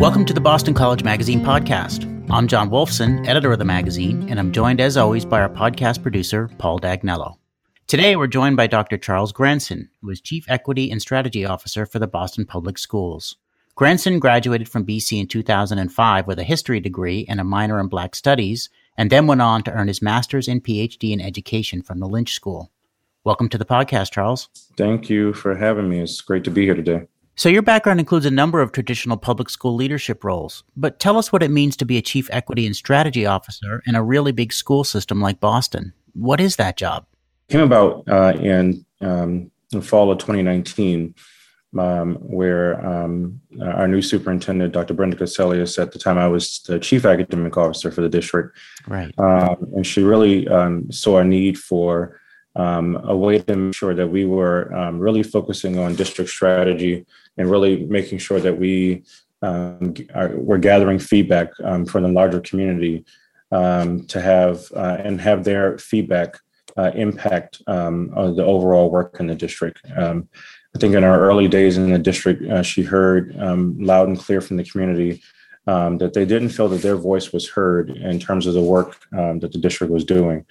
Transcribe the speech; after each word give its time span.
Welcome 0.00 0.24
to 0.24 0.32
the 0.32 0.40
Boston 0.40 0.72
College 0.72 1.04
Magazine 1.04 1.42
podcast. 1.42 2.06
I'm 2.30 2.48
John 2.48 2.70
Wolfson, 2.70 3.28
editor 3.28 3.52
of 3.52 3.58
the 3.58 3.66
magazine, 3.66 4.30
and 4.30 4.40
I'm 4.40 4.50
joined 4.50 4.80
as 4.80 4.96
always 4.96 5.26
by 5.26 5.42
our 5.42 5.50
podcast 5.50 6.00
producer, 6.00 6.48
Paul 6.56 6.80
Dagnello. 6.80 7.34
Today, 7.86 8.16
we're 8.16 8.26
joined 8.26 8.56
by 8.56 8.66
Dr. 8.66 8.96
Charles 8.96 9.30
Grandson, 9.30 9.90
who 10.00 10.08
is 10.08 10.22
Chief 10.22 10.46
Equity 10.48 10.90
and 10.90 11.02
Strategy 11.02 11.44
Officer 11.44 11.84
for 11.84 11.98
the 11.98 12.06
Boston 12.06 12.46
Public 12.46 12.78
Schools. 12.78 13.36
Grandson 13.74 14.18
graduated 14.18 14.70
from 14.70 14.86
BC 14.86 15.20
in 15.20 15.26
2005 15.26 16.26
with 16.26 16.38
a 16.38 16.44
history 16.44 16.80
degree 16.80 17.26
and 17.28 17.38
a 17.38 17.44
minor 17.44 17.78
in 17.78 17.88
Black 17.88 18.14
Studies, 18.16 18.70
and 18.96 19.10
then 19.10 19.26
went 19.26 19.42
on 19.42 19.62
to 19.64 19.72
earn 19.72 19.88
his 19.88 20.00
master's 20.00 20.48
and 20.48 20.64
PhD 20.64 21.12
in 21.12 21.20
education 21.20 21.82
from 21.82 21.98
the 21.98 22.08
Lynch 22.08 22.32
School. 22.32 22.72
Welcome 23.22 23.50
to 23.50 23.58
the 23.58 23.66
podcast, 23.66 24.12
Charles. 24.12 24.48
Thank 24.78 25.10
you 25.10 25.34
for 25.34 25.56
having 25.56 25.90
me. 25.90 26.00
It's 26.00 26.22
great 26.22 26.44
to 26.44 26.50
be 26.50 26.64
here 26.64 26.74
today. 26.74 27.06
So, 27.40 27.48
your 27.48 27.62
background 27.62 28.00
includes 28.00 28.26
a 28.26 28.30
number 28.30 28.60
of 28.60 28.70
traditional 28.70 29.16
public 29.16 29.48
school 29.48 29.74
leadership 29.74 30.24
roles, 30.24 30.62
but 30.76 31.00
tell 31.00 31.16
us 31.16 31.32
what 31.32 31.42
it 31.42 31.50
means 31.50 31.74
to 31.78 31.86
be 31.86 31.96
a 31.96 32.02
chief 32.02 32.28
equity 32.30 32.66
and 32.66 32.76
strategy 32.76 33.24
officer 33.24 33.82
in 33.86 33.94
a 33.94 34.02
really 34.02 34.30
big 34.30 34.52
school 34.52 34.84
system 34.84 35.22
like 35.22 35.40
Boston. 35.40 35.94
What 36.12 36.38
is 36.38 36.56
that 36.56 36.76
job? 36.76 37.06
Came 37.48 37.62
about 37.62 38.06
uh, 38.10 38.34
in 38.38 38.84
um, 39.00 39.50
the 39.70 39.80
fall 39.80 40.12
of 40.12 40.18
2019, 40.18 41.14
um, 41.78 42.16
where 42.16 42.86
um, 42.86 43.40
our 43.62 43.88
new 43.88 44.02
superintendent, 44.02 44.74
Dr. 44.74 44.92
Brenda 44.92 45.16
Cassellius, 45.16 45.80
at 45.80 45.92
the 45.92 45.98
time 45.98 46.18
I 46.18 46.28
was 46.28 46.60
the 46.64 46.78
chief 46.78 47.06
academic 47.06 47.56
officer 47.56 47.90
for 47.90 48.02
the 48.02 48.10
district, 48.10 48.54
right, 48.86 49.18
um, 49.18 49.66
and 49.74 49.86
she 49.86 50.02
really 50.02 50.46
um, 50.48 50.92
saw 50.92 51.20
a 51.20 51.24
need 51.24 51.58
for 51.58 52.20
um, 52.54 52.96
a 53.02 53.16
way 53.16 53.38
to 53.38 53.56
make 53.56 53.74
sure 53.74 53.94
that 53.94 54.08
we 54.08 54.26
were 54.26 54.68
really 54.92 55.22
focusing 55.22 55.78
on 55.78 55.94
district 55.94 56.28
strategy 56.28 57.06
and 57.36 57.50
really 57.50 57.86
making 57.86 58.18
sure 58.18 58.40
that 58.40 58.58
we 58.58 59.04
um, 59.42 59.94
are, 60.14 60.36
we're 60.36 60.58
gathering 60.58 60.98
feedback 60.98 61.50
um, 61.64 61.86
from 61.86 62.02
the 62.02 62.08
larger 62.08 62.40
community 62.40 63.04
um, 63.52 64.06
to 64.06 64.20
have 64.20 64.70
uh, 64.76 64.98
and 65.00 65.20
have 65.20 65.44
their 65.44 65.78
feedback 65.78 66.36
uh, 66.76 66.90
impact 66.94 67.62
um, 67.66 68.12
on 68.16 68.36
the 68.36 68.44
overall 68.44 68.90
work 68.90 69.16
in 69.18 69.26
the 69.26 69.34
district. 69.34 69.80
Um, 69.96 70.28
I 70.74 70.78
think 70.78 70.94
in 70.94 71.02
our 71.02 71.20
early 71.20 71.48
days 71.48 71.76
in 71.76 71.90
the 71.90 71.98
district, 71.98 72.44
uh, 72.44 72.62
she 72.62 72.82
heard 72.82 73.36
um, 73.40 73.76
loud 73.80 74.08
and 74.08 74.18
clear 74.18 74.40
from 74.40 74.56
the 74.56 74.64
community 74.64 75.22
that 75.66 76.14
they 76.14 76.24
didn't 76.24 76.48
feel 76.48 76.68
that 76.68 76.82
their 76.82 76.96
voice 76.96 77.32
was 77.32 77.48
heard 77.48 77.90
in 77.90 78.18
terms 78.18 78.46
of 78.46 78.54
the 78.54 78.62
work 78.62 78.96
that 79.12 79.50
the 79.52 79.58
district 79.58 79.92
was 79.92 80.04
doing, 80.04 80.44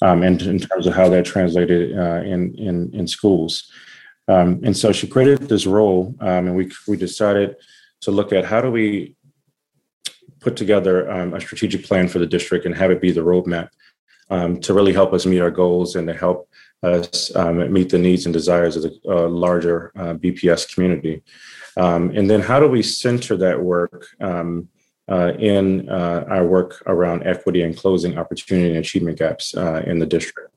and 0.00 0.40
in 0.42 0.58
terms 0.58 0.86
of 0.86 0.94
how 0.94 1.10
that 1.10 1.26
translated 1.26 1.96
uh, 1.96 2.22
in 2.22 2.54
in 2.54 2.90
in 2.94 3.06
schools. 3.06 3.70
Um, 4.32 4.60
and 4.64 4.76
so 4.76 4.92
she 4.92 5.06
created 5.06 5.48
this 5.48 5.66
role, 5.66 6.14
um, 6.20 6.46
and 6.46 6.56
we 6.56 6.70
we 6.88 6.96
decided 6.96 7.56
to 8.02 8.10
look 8.10 8.32
at 8.32 8.44
how 8.44 8.60
do 8.60 8.70
we 8.70 9.14
put 10.40 10.56
together 10.56 11.10
um, 11.10 11.34
a 11.34 11.40
strategic 11.40 11.84
plan 11.84 12.08
for 12.08 12.18
the 12.18 12.26
district 12.26 12.64
and 12.66 12.74
have 12.74 12.90
it 12.90 13.00
be 13.00 13.12
the 13.12 13.20
roadmap 13.20 13.68
um, 14.30 14.58
to 14.60 14.74
really 14.74 14.92
help 14.92 15.12
us 15.12 15.26
meet 15.26 15.40
our 15.40 15.50
goals 15.50 15.96
and 15.96 16.08
to 16.08 16.14
help 16.14 16.48
us 16.82 17.34
um, 17.36 17.72
meet 17.72 17.90
the 17.90 17.98
needs 17.98 18.24
and 18.26 18.32
desires 18.32 18.76
of 18.76 18.82
the 18.82 18.94
uh, 19.06 19.28
larger 19.28 19.92
uh, 19.96 20.14
BPS 20.14 20.74
community. 20.74 21.22
Um, 21.76 22.10
and 22.16 22.28
then 22.28 22.40
how 22.40 22.58
do 22.58 22.68
we 22.68 22.82
center 22.82 23.36
that 23.36 23.62
work 23.62 24.06
uh, 24.20 25.32
in 25.38 25.88
uh, 25.88 26.24
our 26.28 26.46
work 26.46 26.82
around 26.86 27.26
equity 27.26 27.62
and 27.62 27.76
closing 27.76 28.18
opportunity 28.18 28.70
and 28.70 28.78
achievement 28.78 29.18
gaps 29.18 29.54
uh, 29.54 29.82
in 29.86 29.98
the 29.98 30.06
district? 30.06 30.51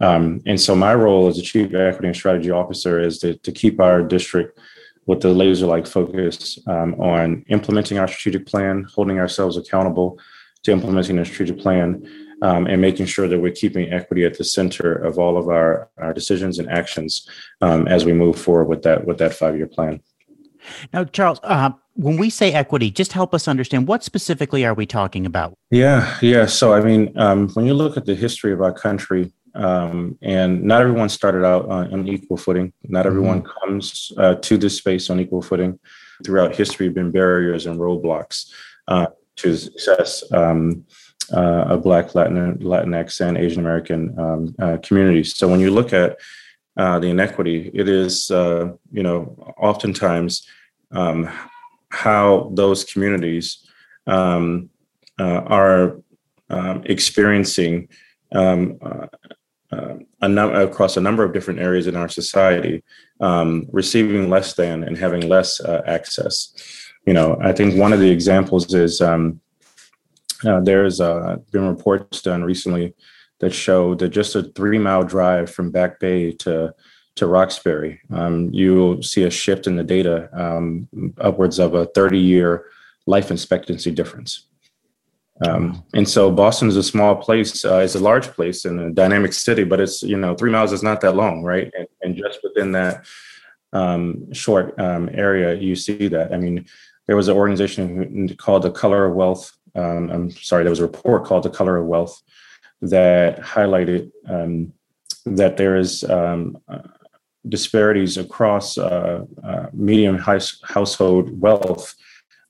Um, 0.00 0.40
and 0.46 0.60
so 0.60 0.74
my 0.74 0.94
role 0.94 1.28
as 1.28 1.38
a 1.38 1.42
chief 1.42 1.72
equity 1.74 2.08
and 2.08 2.16
strategy 2.16 2.50
officer 2.50 3.00
is 3.00 3.18
to, 3.18 3.36
to 3.38 3.52
keep 3.52 3.80
our 3.80 4.02
district 4.02 4.58
with 5.06 5.20
the 5.20 5.30
laser 5.30 5.66
like 5.66 5.86
focus 5.86 6.58
um, 6.66 6.94
on 6.94 7.44
implementing 7.48 7.98
our 7.98 8.08
strategic 8.08 8.46
plan, 8.46 8.86
holding 8.94 9.18
ourselves 9.18 9.56
accountable 9.56 10.18
to 10.62 10.72
implementing 10.72 11.16
the 11.16 11.24
strategic 11.24 11.58
plan, 11.58 12.02
um, 12.42 12.66
and 12.66 12.80
making 12.80 13.06
sure 13.06 13.28
that 13.28 13.38
we're 13.38 13.52
keeping 13.52 13.92
equity 13.92 14.24
at 14.24 14.36
the 14.38 14.44
center 14.44 14.92
of 14.92 15.18
all 15.18 15.36
of 15.36 15.48
our, 15.48 15.88
our 15.98 16.12
decisions 16.12 16.58
and 16.58 16.68
actions 16.70 17.28
um, 17.60 17.86
as 17.86 18.04
we 18.04 18.12
move 18.12 18.38
forward 18.38 18.64
with 18.64 18.82
that 18.82 19.06
with 19.06 19.18
that 19.18 19.34
five 19.34 19.56
year 19.56 19.66
plan. 19.66 20.00
Now, 20.92 21.04
Charles, 21.04 21.40
uh, 21.42 21.70
when 21.94 22.16
we 22.16 22.30
say 22.30 22.52
equity, 22.52 22.90
just 22.90 23.12
help 23.12 23.34
us 23.34 23.46
understand 23.46 23.86
what 23.86 24.02
specifically 24.02 24.64
are 24.64 24.74
we 24.74 24.86
talking 24.86 25.26
about? 25.26 25.54
Yeah, 25.70 26.16
yeah. 26.22 26.46
So, 26.46 26.72
I 26.72 26.80
mean, 26.80 27.12
um, 27.18 27.50
when 27.50 27.66
you 27.66 27.74
look 27.74 27.96
at 27.96 28.06
the 28.06 28.14
history 28.14 28.52
of 28.52 28.62
our 28.62 28.72
country, 28.72 29.32
um, 29.54 30.18
and 30.22 30.62
not 30.62 30.82
everyone 30.82 31.08
started 31.08 31.44
out 31.44 31.68
on, 31.68 31.92
on 31.92 32.08
equal 32.08 32.36
footing. 32.36 32.72
Not 32.84 33.06
everyone 33.06 33.42
mm-hmm. 33.42 33.68
comes 33.68 34.12
uh, 34.18 34.34
to 34.36 34.56
this 34.56 34.76
space 34.78 35.10
on 35.10 35.20
equal 35.20 35.42
footing. 35.42 35.78
Throughout 36.24 36.54
history, 36.54 36.88
been 36.88 37.10
barriers 37.10 37.66
and 37.66 37.78
roadblocks 37.78 38.52
uh, 38.88 39.06
to 39.36 39.56
success 39.56 40.24
um, 40.32 40.84
uh, 41.32 41.64
of 41.68 41.82
Black, 41.82 42.14
Latin, 42.14 42.58
Latinx, 42.58 43.20
and 43.20 43.36
Asian 43.36 43.60
American 43.60 44.18
um, 44.18 44.54
uh, 44.60 44.76
communities. 44.82 45.36
So 45.36 45.48
when 45.48 45.60
you 45.60 45.70
look 45.70 45.92
at 45.92 46.18
uh, 46.76 46.98
the 46.98 47.08
inequity, 47.08 47.70
it 47.74 47.88
is 47.88 48.30
uh, 48.30 48.72
you 48.92 49.02
know 49.02 49.54
oftentimes 49.56 50.46
um, 50.92 51.28
how 51.90 52.50
those 52.54 52.84
communities 52.84 53.68
um, 54.06 54.70
are 55.18 56.00
um, 56.50 56.82
experiencing 56.84 57.88
um, 58.34 58.78
uh, 58.82 59.06
uh, 59.72 59.94
a 60.20 60.28
num- 60.28 60.54
across 60.54 60.96
a 60.96 61.00
number 61.00 61.24
of 61.24 61.32
different 61.32 61.60
areas 61.60 61.86
in 61.86 61.96
our 61.96 62.08
society, 62.08 62.82
um, 63.20 63.66
receiving 63.72 64.30
less 64.30 64.54
than 64.54 64.84
and 64.84 64.96
having 64.96 65.28
less 65.28 65.60
uh, 65.60 65.82
access. 65.86 66.54
You 67.06 67.12
know, 67.12 67.38
I 67.40 67.52
think 67.52 67.74
one 67.74 67.92
of 67.92 68.00
the 68.00 68.10
examples 68.10 68.72
is 68.74 69.00
um, 69.00 69.40
uh, 70.44 70.60
there's 70.60 71.00
uh, 71.00 71.36
been 71.50 71.66
reports 71.66 72.22
done 72.22 72.44
recently 72.44 72.94
that 73.40 73.52
show 73.52 73.94
that 73.96 74.08
just 74.08 74.36
a 74.36 74.44
three 74.54 74.78
mile 74.78 75.02
drive 75.02 75.50
from 75.50 75.70
Back 75.70 76.00
Bay 76.00 76.32
to 76.32 76.74
to 77.16 77.26
Roxbury, 77.26 78.00
um, 78.12 78.50
you 78.52 78.74
will 78.74 79.02
see 79.02 79.22
a 79.22 79.30
shift 79.30 79.66
in 79.66 79.76
the 79.76 79.84
data 79.84 80.28
um, 80.32 80.88
upwards 81.18 81.58
of 81.58 81.74
a 81.74 81.86
30 81.86 82.18
year 82.18 82.66
life 83.06 83.30
expectancy 83.30 83.90
difference. 83.90 84.48
Um, 85.40 85.84
and 85.94 86.08
so 86.08 86.30
Boston 86.30 86.68
is 86.68 86.76
a 86.76 86.82
small 86.82 87.16
place. 87.16 87.64
Uh, 87.64 87.78
it's 87.78 87.96
a 87.96 88.00
large 88.00 88.28
place 88.28 88.64
and 88.64 88.78
a 88.80 88.90
dynamic 88.90 89.32
city, 89.32 89.64
but 89.64 89.80
it's 89.80 90.02
you 90.02 90.16
know 90.16 90.34
three 90.34 90.50
miles 90.50 90.72
is 90.72 90.82
not 90.82 91.00
that 91.00 91.16
long, 91.16 91.42
right? 91.42 91.72
And, 91.76 91.88
and 92.02 92.16
just 92.16 92.38
within 92.44 92.72
that 92.72 93.04
um, 93.72 94.32
short 94.32 94.78
um, 94.78 95.10
area, 95.12 95.54
you 95.54 95.74
see 95.74 96.08
that. 96.08 96.32
I 96.32 96.36
mean, 96.36 96.66
there 97.06 97.16
was 97.16 97.28
an 97.28 97.36
organization 97.36 98.28
called 98.36 98.62
the 98.62 98.70
Color 98.70 99.06
of 99.06 99.14
Wealth. 99.14 99.52
Um, 99.74 100.08
I'm 100.10 100.30
sorry, 100.30 100.62
there 100.62 100.70
was 100.70 100.80
a 100.80 100.86
report 100.86 101.24
called 101.24 101.42
the 101.42 101.50
Color 101.50 101.78
of 101.78 101.86
Wealth 101.86 102.22
that 102.80 103.40
highlighted 103.40 104.12
um, 104.28 104.72
that 105.26 105.56
there 105.56 105.76
is 105.76 106.04
um, 106.04 106.58
uh, 106.68 106.78
disparities 107.48 108.16
across 108.16 108.78
uh, 108.78 109.24
uh, 109.42 109.66
medium 109.72 110.16
high 110.16 110.40
household 110.62 111.40
wealth 111.40 111.94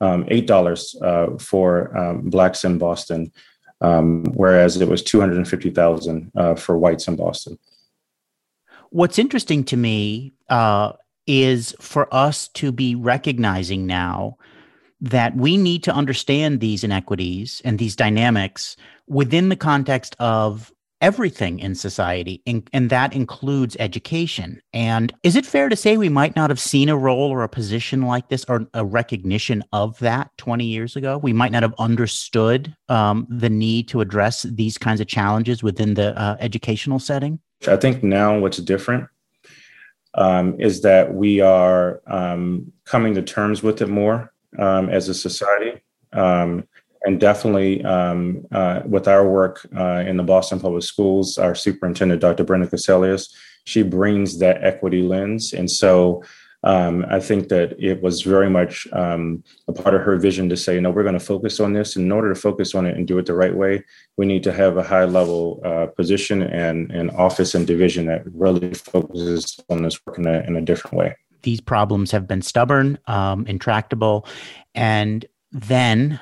um, 0.04 0.20
eight 0.28 0.46
dollars 0.46 0.82
uh, 1.02 1.28
for 1.38 1.96
um, 1.96 2.28
blacks 2.34 2.64
in 2.64 2.78
Boston, 2.78 3.32
um, 3.80 4.24
whereas 4.34 4.80
it 4.80 4.88
was 4.88 5.02
two 5.02 5.20
hundred 5.20 5.38
and 5.38 5.48
fifty 5.48 5.70
thousand 5.70 6.30
uh, 6.36 6.54
for 6.54 6.76
whites 6.78 7.08
in 7.08 7.16
Boston. 7.16 7.58
What's 8.90 9.18
interesting 9.18 9.64
to 9.64 9.76
me 9.76 10.34
uh, 10.48 10.92
is 11.26 11.74
for 11.80 12.04
us 12.14 12.48
to 12.60 12.70
be 12.72 12.94
recognizing 12.94 13.86
now 13.86 14.36
that 15.00 15.36
we 15.36 15.56
need 15.56 15.82
to 15.84 15.92
understand 15.92 16.60
these 16.60 16.84
inequities 16.84 17.60
and 17.64 17.78
these 17.78 17.96
dynamics 17.96 18.76
within 19.06 19.48
the 19.48 19.56
context 19.56 20.16
of 20.18 20.72
everything 21.00 21.58
in 21.58 21.74
society, 21.74 22.42
and, 22.46 22.68
and 22.72 22.90
that 22.90 23.14
includes 23.14 23.76
education. 23.78 24.60
And 24.72 25.12
is 25.22 25.36
it 25.36 25.46
fair 25.46 25.68
to 25.68 25.76
say 25.76 25.96
we 25.96 26.08
might 26.08 26.36
not 26.36 26.50
have 26.50 26.60
seen 26.60 26.88
a 26.88 26.96
role 26.96 27.30
or 27.30 27.42
a 27.42 27.48
position 27.48 28.02
like 28.02 28.28
this 28.28 28.44
or 28.48 28.66
a 28.74 28.84
recognition 28.84 29.62
of 29.72 29.98
that 29.98 30.30
20 30.38 30.64
years 30.64 30.96
ago? 30.96 31.18
We 31.18 31.32
might 31.32 31.52
not 31.52 31.62
have 31.62 31.74
understood 31.78 32.74
um, 32.88 33.26
the 33.28 33.50
need 33.50 33.88
to 33.88 34.00
address 34.00 34.42
these 34.42 34.78
kinds 34.78 35.00
of 35.00 35.06
challenges 35.06 35.62
within 35.62 35.94
the 35.94 36.18
uh, 36.18 36.36
educational 36.40 36.98
setting? 36.98 37.38
I 37.66 37.76
think 37.76 38.02
now 38.02 38.38
what's 38.38 38.58
different 38.58 39.08
um, 40.14 40.60
is 40.60 40.82
that 40.82 41.14
we 41.14 41.40
are 41.40 42.00
um, 42.06 42.72
coming 42.84 43.14
to 43.14 43.22
terms 43.22 43.62
with 43.62 43.82
it 43.82 43.88
more 43.88 44.32
um, 44.58 44.88
as 44.88 45.08
a 45.08 45.14
society. 45.14 45.82
Um, 46.12 46.68
and 47.04 47.20
definitely 47.20 47.84
um, 47.84 48.46
uh, 48.50 48.80
with 48.86 49.06
our 49.08 49.28
work 49.28 49.66
uh, 49.76 50.04
in 50.06 50.16
the 50.16 50.22
Boston 50.22 50.58
Public 50.58 50.82
Schools, 50.82 51.38
our 51.38 51.54
superintendent, 51.54 52.20
Dr. 52.20 52.44
Brenda 52.44 52.66
Cassellius, 52.66 53.32
she 53.64 53.82
brings 53.82 54.38
that 54.38 54.62
equity 54.64 55.02
lens. 55.02 55.52
And 55.52 55.70
so 55.70 56.22
um, 56.64 57.04
I 57.10 57.20
think 57.20 57.48
that 57.48 57.76
it 57.78 58.02
was 58.02 58.22
very 58.22 58.48
much 58.48 58.88
um, 58.92 59.44
a 59.68 59.72
part 59.72 59.94
of 59.94 60.00
her 60.00 60.16
vision 60.16 60.48
to 60.48 60.56
say, 60.56 60.80
no, 60.80 60.90
we're 60.90 61.02
going 61.02 61.12
to 61.12 61.20
focus 61.20 61.60
on 61.60 61.74
this. 61.74 61.94
And 61.94 62.06
in 62.06 62.12
order 62.12 62.32
to 62.32 62.40
focus 62.40 62.74
on 62.74 62.86
it 62.86 62.96
and 62.96 63.06
do 63.06 63.18
it 63.18 63.26
the 63.26 63.34
right 63.34 63.54
way, 63.54 63.84
we 64.16 64.24
need 64.24 64.42
to 64.44 64.52
have 64.52 64.78
a 64.78 64.82
high 64.82 65.04
level 65.04 65.60
uh, 65.62 65.86
position 65.86 66.42
and, 66.42 66.90
and 66.90 67.10
office 67.10 67.54
and 67.54 67.66
division 67.66 68.06
that 68.06 68.22
really 68.32 68.72
focuses 68.72 69.60
on 69.68 69.82
this 69.82 70.00
work 70.06 70.18
in 70.18 70.26
a, 70.26 70.40
in 70.42 70.56
a 70.56 70.62
different 70.62 70.96
way 70.96 71.16
these 71.42 71.60
problems 71.60 72.10
have 72.10 72.26
been 72.26 72.40
stubborn, 72.40 72.98
um, 73.06 73.46
intractable, 73.46 74.26
And 74.74 75.26
then 75.52 76.18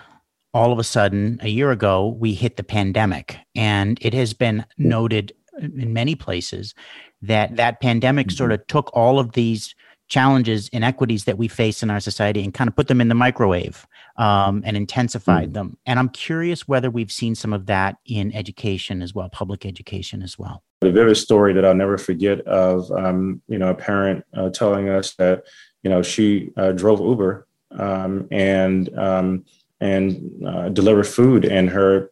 all 0.55 0.73
of 0.73 0.79
a 0.79 0.85
sudden, 0.85 1.39
a 1.43 1.49
year 1.49 1.71
ago, 1.71 2.17
we 2.19 2.35
hit 2.35 2.57
the 2.57 2.63
pandemic. 2.63 3.37
And 3.55 3.99
it 4.01 4.15
has 4.15 4.33
been 4.33 4.65
noted 4.79 5.33
in 5.61 5.93
many 5.93 6.15
places 6.15 6.75
that 7.23 7.57
that 7.57 7.81
pandemic 7.81 8.29
mm-hmm. 8.29 8.37
sort 8.37 8.53
of 8.53 8.67
took 8.67 8.91
all 8.95 9.19
of 9.19 9.33
these 9.33 9.75
challenges, 10.09 10.69
inequities 10.69 11.25
that 11.25 11.39
we 11.39 11.49
face 11.49 11.83
in 11.83 11.91
our 11.91 12.01
society 12.01 12.45
and 12.45 12.53
kind 12.53 12.69
of 12.69 12.77
put 12.77 12.89
them 12.89 13.01
in 13.01 13.09
the 13.09 13.15
microwave 13.15 13.87
um, 14.19 14.63
and 14.67 14.77
intensified 14.77 15.51
mm. 15.51 15.55
them. 15.55 15.79
And 15.87 15.99
I'm 15.99 16.11
curious 16.11 16.69
whether 16.69 16.91
we've 16.91 17.11
seen 17.11 17.35
some 17.35 17.55
of 17.55 17.65
that 17.67 17.97
in 18.05 18.31
education 18.35 19.01
as 19.01 19.15
well, 19.15 19.31
public 19.31 19.65
education 19.65 20.23
as 20.23 20.39
well. 20.39 20.63
A 20.83 20.91
vivid 20.91 21.17
story 21.17 21.55
that 21.55 21.65
I'll 21.65 21.75
never 21.75 21.97
forget 21.97 22.41
of, 22.43 22.91
um, 22.93 23.41
you 23.49 23.57
know, 23.57 23.71
a 23.71 23.75
parent 23.75 24.23
uh, 24.37 24.51
telling 24.51 24.91
us 24.91 25.15
that, 25.15 25.45
you 25.83 25.89
know, 25.89 26.03
she 26.03 26.51
uh, 26.59 26.73
drove 26.73 27.01
Uber 27.01 27.47
um, 27.79 28.29
and 28.31 28.95
um, 28.99 29.47
and 29.83 30.47
uh, 30.47 30.69
delivered 30.69 31.07
food, 31.07 31.45
and 31.45 31.69
her 31.71 32.11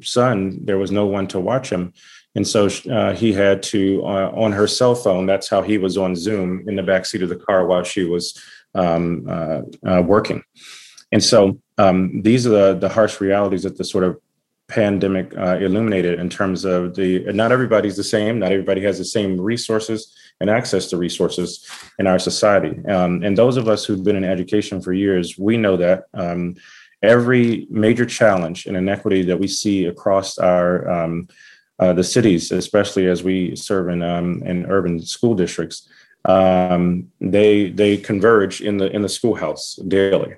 son 0.00 0.58
there 0.64 0.78
was 0.78 0.90
no 0.90 1.06
one 1.06 1.26
to 1.28 1.40
watch 1.40 1.70
him, 1.70 1.92
and 2.34 2.46
so 2.46 2.68
uh, 2.90 3.12
he 3.14 3.32
had 3.32 3.62
to 3.64 4.02
uh, 4.04 4.30
on 4.34 4.52
her 4.52 4.66
cell 4.66 4.94
phone. 4.94 5.26
That's 5.26 5.48
how 5.48 5.62
he 5.62 5.78
was 5.78 5.96
on 5.96 6.16
Zoom 6.16 6.68
in 6.68 6.76
the 6.76 6.82
back 6.82 7.06
seat 7.06 7.22
of 7.22 7.28
the 7.28 7.36
car 7.36 7.66
while 7.66 7.84
she 7.84 8.04
was 8.04 8.38
um, 8.74 9.26
uh, 9.28 9.62
uh, 9.86 10.02
working. 10.02 10.42
And 11.12 11.22
so 11.22 11.58
um, 11.78 12.22
these 12.22 12.46
are 12.46 12.50
the, 12.50 12.74
the 12.74 12.88
harsh 12.88 13.20
realities 13.20 13.64
that 13.64 13.76
the 13.76 13.84
sort 13.84 14.04
of 14.04 14.18
pandemic 14.68 15.36
uh, 15.36 15.58
illuminated 15.58 16.18
in 16.18 16.30
terms 16.30 16.64
of 16.64 16.94
the 16.94 17.30
not 17.32 17.52
everybody's 17.52 17.96
the 17.96 18.04
same 18.04 18.38
not 18.38 18.52
everybody 18.52 18.80
has 18.80 18.96
the 18.96 19.04
same 19.04 19.38
resources 19.38 20.14
and 20.40 20.48
access 20.48 20.88
to 20.88 20.96
resources 20.96 21.68
in 21.98 22.06
our 22.06 22.18
society 22.18 22.82
um, 22.88 23.22
and 23.22 23.36
those 23.36 23.58
of 23.58 23.68
us 23.68 23.84
who've 23.84 24.02
been 24.02 24.16
in 24.16 24.24
education 24.24 24.80
for 24.80 24.94
years 24.94 25.36
we 25.36 25.58
know 25.58 25.76
that 25.76 26.04
um, 26.14 26.54
every 27.02 27.66
major 27.70 28.06
challenge 28.06 28.66
and 28.66 28.76
inequity 28.76 29.22
that 29.22 29.38
we 29.38 29.48
see 29.48 29.86
across 29.86 30.38
our 30.38 30.88
um, 30.90 31.28
uh, 31.78 31.92
the 31.92 32.04
cities 32.04 32.52
especially 32.52 33.06
as 33.08 33.22
we 33.22 33.56
serve 33.56 33.88
in 33.88 34.02
um, 34.02 34.42
in 34.44 34.66
urban 34.66 35.00
school 35.00 35.34
districts 35.34 35.88
um, 36.24 37.10
they 37.20 37.70
they 37.70 37.96
converge 37.96 38.60
in 38.60 38.76
the 38.76 38.90
in 38.94 39.02
the 39.02 39.08
schoolhouse 39.08 39.76
daily. 39.88 40.36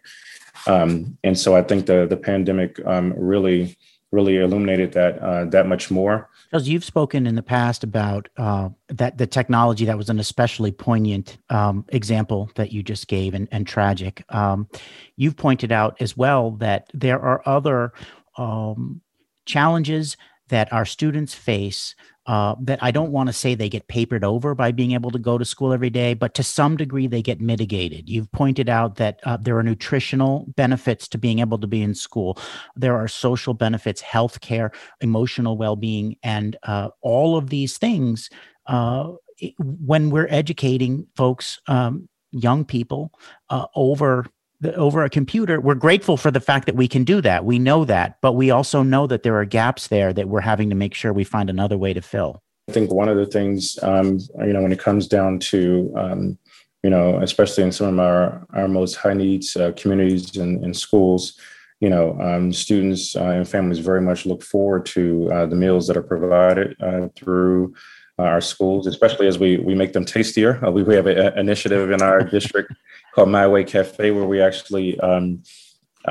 Um, 0.66 1.18
and 1.22 1.38
so 1.38 1.54
I 1.54 1.62
think 1.62 1.86
the 1.86 2.06
the 2.06 2.16
pandemic 2.16 2.80
um, 2.86 3.12
really 3.16 3.76
really 4.14 4.36
illuminated 4.38 4.92
that 4.92 5.18
uh, 5.18 5.44
that 5.46 5.66
much 5.66 5.90
more. 5.90 6.30
Because 6.50 6.68
you've 6.68 6.84
spoken 6.84 7.26
in 7.26 7.34
the 7.34 7.42
past 7.42 7.82
about 7.82 8.28
uh, 8.36 8.68
that 8.88 9.18
the 9.18 9.26
technology 9.26 9.84
that 9.84 9.98
was 9.98 10.08
an 10.08 10.20
especially 10.20 10.72
poignant 10.72 11.38
um, 11.50 11.84
example 11.88 12.50
that 12.54 12.72
you 12.72 12.82
just 12.82 13.08
gave 13.08 13.34
and, 13.34 13.48
and 13.50 13.66
tragic. 13.66 14.24
Um, 14.28 14.68
you've 15.16 15.36
pointed 15.36 15.72
out 15.72 15.96
as 16.00 16.16
well 16.16 16.52
that 16.52 16.90
there 16.94 17.20
are 17.20 17.42
other 17.44 17.92
um, 18.38 19.00
challenges 19.44 20.16
that 20.48 20.72
our 20.72 20.84
students 20.84 21.34
face 21.34 21.94
uh, 22.26 22.54
that 22.60 22.78
I 22.82 22.90
don't 22.90 23.12
want 23.12 23.28
to 23.28 23.32
say 23.32 23.54
they 23.54 23.68
get 23.68 23.88
papered 23.88 24.24
over 24.24 24.54
by 24.54 24.72
being 24.72 24.92
able 24.92 25.10
to 25.10 25.18
go 25.18 25.36
to 25.36 25.44
school 25.44 25.72
every 25.72 25.90
day, 25.90 26.14
but 26.14 26.34
to 26.34 26.42
some 26.42 26.76
degree 26.76 27.06
they 27.06 27.22
get 27.22 27.40
mitigated. 27.40 28.08
You've 28.08 28.30
pointed 28.32 28.68
out 28.68 28.96
that 28.96 29.20
uh, 29.24 29.36
there 29.36 29.58
are 29.58 29.62
nutritional 29.62 30.46
benefits 30.56 31.06
to 31.08 31.18
being 31.18 31.40
able 31.40 31.58
to 31.58 31.66
be 31.66 31.82
in 31.82 31.94
school. 31.94 32.38
There 32.76 32.96
are 32.96 33.08
social 33.08 33.54
benefits, 33.54 34.00
health 34.00 34.40
care, 34.40 34.72
emotional 35.00 35.56
well 35.56 35.76
being, 35.76 36.16
and 36.22 36.56
uh, 36.62 36.88
all 37.02 37.36
of 37.36 37.50
these 37.50 37.78
things. 37.78 38.30
Uh, 38.66 39.12
when 39.58 40.10
we're 40.10 40.28
educating 40.30 41.06
folks, 41.16 41.60
um, 41.66 42.08
young 42.30 42.64
people, 42.64 43.12
uh, 43.50 43.66
over 43.74 44.26
the, 44.60 44.74
over 44.76 45.04
a 45.04 45.10
computer, 45.10 45.60
we're 45.60 45.74
grateful 45.74 46.16
for 46.16 46.30
the 46.30 46.40
fact 46.40 46.66
that 46.66 46.76
we 46.76 46.88
can 46.88 47.04
do 47.04 47.20
that. 47.20 47.44
We 47.44 47.58
know 47.58 47.84
that, 47.84 48.18
but 48.20 48.32
we 48.32 48.50
also 48.50 48.82
know 48.82 49.06
that 49.06 49.22
there 49.22 49.36
are 49.38 49.44
gaps 49.44 49.88
there 49.88 50.12
that 50.12 50.28
we're 50.28 50.40
having 50.40 50.70
to 50.70 50.76
make 50.76 50.94
sure 50.94 51.12
we 51.12 51.24
find 51.24 51.50
another 51.50 51.76
way 51.76 51.92
to 51.92 52.00
fill. 52.00 52.42
I 52.68 52.72
think 52.72 52.90
one 52.92 53.08
of 53.08 53.16
the 53.16 53.26
things, 53.26 53.78
um, 53.82 54.18
you 54.38 54.52
know, 54.52 54.62
when 54.62 54.72
it 54.72 54.78
comes 54.78 55.06
down 55.06 55.38
to, 55.40 55.92
um, 55.96 56.38
you 56.82 56.90
know, 56.90 57.18
especially 57.20 57.64
in 57.64 57.72
some 57.72 57.98
of 57.98 57.98
our, 57.98 58.46
our 58.54 58.68
most 58.68 58.96
high 58.96 59.14
needs 59.14 59.56
uh, 59.56 59.72
communities 59.76 60.36
and, 60.36 60.64
and, 60.64 60.76
schools, 60.76 61.38
you 61.80 61.90
know, 61.90 62.18
um, 62.20 62.52
students 62.52 63.16
uh, 63.16 63.24
and 63.24 63.48
families 63.48 63.78
very 63.78 64.00
much 64.00 64.24
look 64.24 64.42
forward 64.42 64.86
to 64.86 65.30
uh, 65.32 65.46
the 65.46 65.56
meals 65.56 65.86
that 65.86 65.96
are 65.96 66.02
provided 66.02 66.74
uh, 66.80 67.08
through 67.16 67.74
uh, 68.18 68.22
our 68.22 68.40
schools, 68.40 68.86
especially 68.86 69.26
as 69.26 69.38
we 69.38 69.56
we 69.58 69.74
make 69.74 69.92
them 69.92 70.04
tastier. 70.04 70.64
Uh, 70.64 70.70
we, 70.70 70.82
we 70.82 70.94
have 70.94 71.06
an 71.06 71.36
initiative 71.38 71.90
in 71.90 72.00
our 72.00 72.22
district 72.30 72.72
called 73.14 73.28
My 73.28 73.46
Way 73.46 73.64
Cafe, 73.64 74.10
where 74.10 74.24
we 74.24 74.40
actually 74.40 74.98
um, 75.00 75.42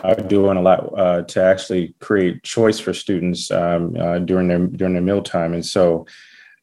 are 0.03 0.15
doing 0.15 0.57
a 0.57 0.61
lot 0.61 0.97
uh, 0.97 1.21
to 1.23 1.43
actually 1.43 1.93
create 1.99 2.43
choice 2.43 2.79
for 2.79 2.93
students 2.93 3.51
um, 3.51 3.95
uh, 3.99 4.19
during 4.19 4.47
their 4.47 4.65
during 4.67 4.93
their 4.93 5.03
mealtime, 5.03 5.53
and 5.53 5.65
so. 5.65 6.05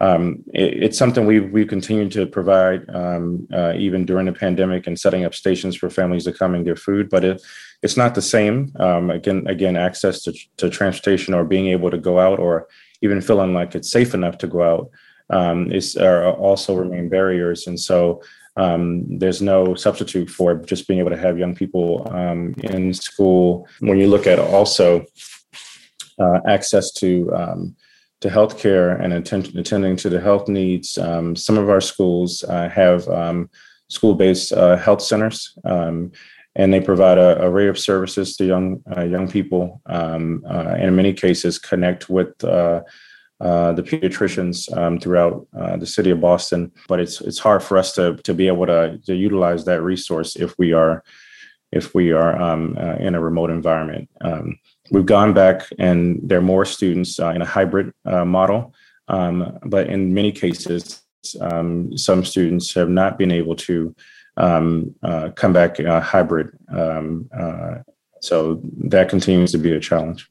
Um, 0.02 0.44
it, 0.54 0.84
it's 0.84 0.96
something 0.96 1.26
we 1.26 1.40
we 1.40 1.66
continue 1.66 2.08
to 2.08 2.24
provide 2.24 2.88
um, 2.88 3.46
uh, 3.52 3.74
even 3.76 4.06
during 4.06 4.24
the 4.24 4.32
pandemic 4.32 4.86
and 4.86 4.98
setting 4.98 5.26
up 5.26 5.34
stations 5.34 5.76
for 5.76 5.90
families 5.90 6.24
to 6.24 6.32
come 6.32 6.54
and 6.54 6.64
get 6.64 6.78
food. 6.78 7.10
But 7.10 7.22
it, 7.22 7.42
it's 7.82 7.98
not 7.98 8.14
the 8.14 8.22
same. 8.22 8.72
Um, 8.80 9.10
again, 9.10 9.46
again, 9.46 9.76
access 9.76 10.22
to, 10.22 10.32
to 10.56 10.70
transportation 10.70 11.34
or 11.34 11.44
being 11.44 11.66
able 11.66 11.90
to 11.90 11.98
go 11.98 12.18
out 12.18 12.38
or 12.38 12.66
even 13.02 13.20
feeling 13.20 13.52
like 13.52 13.74
it's 13.74 13.90
safe 13.90 14.14
enough 14.14 14.38
to 14.38 14.46
go 14.46 14.62
out 14.62 14.90
um, 15.28 15.70
is 15.70 15.96
are 15.96 16.32
also 16.32 16.74
remain 16.74 17.10
barriers. 17.10 17.66
And 17.66 17.78
so 17.78 18.22
um, 18.56 19.18
there's 19.18 19.40
no 19.40 19.74
substitute 19.74 20.28
for 20.28 20.56
just 20.56 20.88
being 20.88 21.00
able 21.00 21.10
to 21.10 21.16
have 21.16 21.38
young 21.38 21.54
people 21.54 22.06
um, 22.10 22.54
in 22.62 22.92
school. 22.92 23.68
When 23.80 23.98
you 23.98 24.08
look 24.08 24.26
at 24.26 24.38
also 24.38 25.04
uh, 26.18 26.40
access 26.46 26.92
to 26.94 27.32
um, 27.34 27.76
to 28.20 28.28
healthcare 28.28 29.02
and 29.02 29.14
attend- 29.14 29.56
attending 29.56 29.96
to 29.96 30.10
the 30.10 30.20
health 30.20 30.46
needs, 30.46 30.98
um, 30.98 31.34
some 31.34 31.56
of 31.56 31.70
our 31.70 31.80
schools 31.80 32.44
uh, 32.44 32.68
have 32.68 33.08
um, 33.08 33.48
school-based 33.88 34.52
uh, 34.52 34.76
health 34.76 35.00
centers, 35.00 35.56
um, 35.64 36.12
and 36.54 36.70
they 36.70 36.80
provide 36.80 37.16
a, 37.16 37.42
array 37.42 37.66
of 37.68 37.78
services 37.78 38.36
to 38.36 38.44
young 38.44 38.82
uh, 38.96 39.04
young 39.04 39.30
people, 39.30 39.80
and 39.86 40.44
uh, 40.44 40.76
in 40.78 40.94
many 40.94 41.12
cases 41.12 41.58
connect 41.58 42.10
with 42.10 42.32
uh, 43.40 43.70
uh, 43.70 43.72
the 43.72 43.82
pediatricians 43.82 44.74
um, 44.76 44.98
throughout 44.98 45.46
uh, 45.58 45.76
the 45.76 45.86
city 45.86 46.10
of 46.10 46.20
Boston. 46.20 46.72
But 46.88 47.00
it's 47.00 47.20
it's 47.20 47.38
hard 47.38 47.62
for 47.62 47.78
us 47.78 47.92
to 47.94 48.16
to 48.16 48.34
be 48.34 48.46
able 48.48 48.66
to 48.66 48.98
to 49.06 49.14
utilize 49.14 49.64
that 49.64 49.82
resource 49.82 50.36
if 50.36 50.58
we 50.58 50.72
are 50.72 51.02
if 51.72 51.94
we 51.94 52.10
are 52.12 52.40
um, 52.40 52.76
uh, 52.80 52.96
in 52.96 53.14
a 53.14 53.20
remote 53.20 53.50
environment. 53.50 54.08
Um, 54.20 54.58
we've 54.90 55.06
gone 55.06 55.32
back, 55.32 55.68
and 55.78 56.20
there 56.22 56.38
are 56.38 56.52
more 56.54 56.64
students 56.64 57.20
uh, 57.20 57.30
in 57.30 57.42
a 57.42 57.46
hybrid 57.46 57.92
uh, 58.04 58.24
model, 58.24 58.74
um, 59.06 59.58
but 59.64 59.86
in 59.86 60.14
many 60.14 60.32
cases, 60.32 61.02
um, 61.40 61.96
some 61.96 62.24
students 62.24 62.74
have 62.74 62.88
not 62.88 63.18
been 63.18 63.30
able 63.30 63.54
to 63.54 63.94
um, 64.36 64.94
come 65.36 65.52
back 65.52 65.78
hybrid. 65.78 66.50
so 68.20 68.60
that 68.88 69.08
continues 69.08 69.52
to 69.52 69.58
be 69.58 69.72
a 69.72 69.80
challenge. 69.80 70.28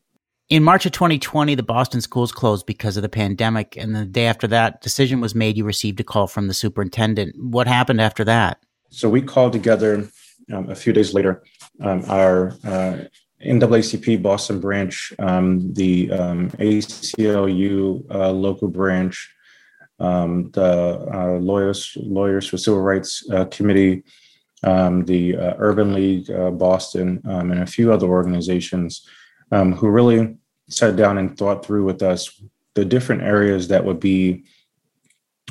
In 0.50 0.64
March 0.64 0.88
of 0.88 0.92
2020, 0.94 1.54
the 1.54 1.62
Boston 1.62 2.02
schools 2.02 2.32
closed 2.32 2.66
because 2.66 2.98
of 2.98 3.04
the 3.04 3.10
pandemic. 3.10 3.78
And 3.78 3.96
the 3.96 4.04
day 4.04 4.26
after 4.26 4.48
that 4.48 4.82
decision 4.82 5.22
was 5.22 5.36
made, 5.36 5.56
you 5.56 5.64
received 5.64 6.00
a 6.00 6.04
call 6.04 6.26
from 6.26 6.48
the 6.48 6.56
superintendent. 6.56 7.36
What 7.38 7.68
happened 7.68 8.02
after 8.02 8.24
that? 8.24 8.60
So 8.90 9.10
we 9.10 9.22
called 9.22 9.54
together 9.54 10.10
um, 10.52 10.68
a 10.72 10.76
few 10.76 10.92
days 10.92 11.14
later 11.14 11.44
um, 11.82 12.04
our 12.08 12.58
uh, 12.66 12.98
NAACP 13.46 14.24
Boston 14.24 14.60
branch, 14.60 15.14
um, 15.20 15.72
the 15.76 16.12
um, 16.12 16.50
ACLU 16.52 18.04
uh, 18.10 18.32
local 18.32 18.70
branch, 18.70 19.32
um, 20.00 20.50
the 20.52 21.08
uh, 21.14 21.38
Lawyers, 21.38 21.96
Lawyers 21.96 22.48
for 22.48 22.58
Civil 22.58 22.82
Rights 22.82 23.24
uh, 23.32 23.46
Committee, 23.46 24.04
um, 24.64 25.06
the 25.06 25.38
uh, 25.38 25.54
Urban 25.60 25.94
League 25.94 26.32
uh, 26.32 26.50
Boston, 26.50 27.22
and 27.24 27.60
a 27.60 27.68
few 27.68 27.94
other 27.94 28.08
organizations 28.08 29.08
um, 29.52 29.74
who 29.74 29.90
really 29.90 30.38
sat 30.70 30.96
down 30.96 31.18
and 31.18 31.38
thought 31.38 31.66
through 31.66 31.86
with 31.86 32.02
us 32.02 32.42
the 32.76 32.86
different 32.86 33.24
areas 33.24 33.68
that 33.70 33.84
would 33.84 34.00
be 34.00 34.44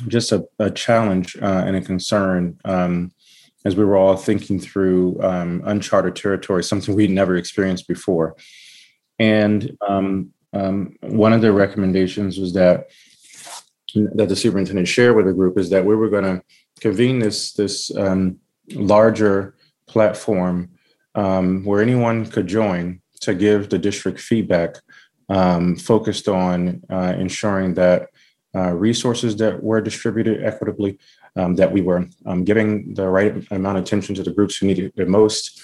just 0.07 0.33
a, 0.33 0.47
a 0.59 0.71
challenge 0.71 1.37
uh, 1.43 1.65
and 1.67 1.77
a 1.77 1.81
concern 1.81 2.59
um, 2.65 3.13
as 3.65 3.75
we 3.75 3.85
were 3.85 3.97
all 3.97 4.17
thinking 4.17 4.61
through 4.61 5.21
um, 5.23 5.63
uncharted 5.65 6.15
territory, 6.15 6.63
something 6.63 6.95
we'd 6.95 7.11
never 7.11 7.37
experienced 7.37 7.89
before. 7.89 8.37
And 9.19 9.77
um, 9.87 10.33
um 10.55 10.97
one 11.01 11.35
of 11.35 11.43
the 11.43 11.53
recommendations 11.53 12.39
was 12.39 12.55
that 12.55 12.89
that 13.95 14.29
the 14.29 14.37
superintendent 14.37 14.89
shared 14.89 15.17
with 15.17 15.27
the 15.27 15.33
group 15.33 15.59
is 15.59 15.71
that 15.71 15.85
we 15.85 15.97
were 15.97 16.09
going 16.09 16.25
to 16.25 16.43
convene 16.81 17.19
this 17.19 17.53
this 17.53 17.95
um, 17.97 18.39
larger 18.71 19.57
platform 19.87 20.71
um, 21.15 21.65
where 21.65 21.83
anyone 21.83 22.27
could 22.27 22.47
join 22.47 23.01
to 23.21 23.35
give 23.35 23.69
the 23.69 23.79
district 23.79 24.21
feedback 24.21 24.77
um, 25.29 25.77
focused 25.77 26.29
on 26.29 26.83
uh, 26.91 27.15
ensuring 27.19 27.75
that 27.75 28.09
uh, 28.55 28.73
resources 28.73 29.37
that 29.37 29.63
were 29.63 29.81
distributed 29.81 30.43
equitably, 30.45 30.99
um, 31.37 31.55
that 31.57 31.71
we 31.71 31.83
were 31.83 32.07
um, 32.27 32.45
giving 32.45 32.95
the 32.95 33.07
right 33.07 33.47
amount 33.51 33.79
of 33.79 33.85
attention 33.85 34.15
to 34.15 34.23
the 34.23 34.33
groups 34.33 34.57
who 34.57 34.67
needed 34.67 34.93
it 34.97 35.09
most, 35.09 35.61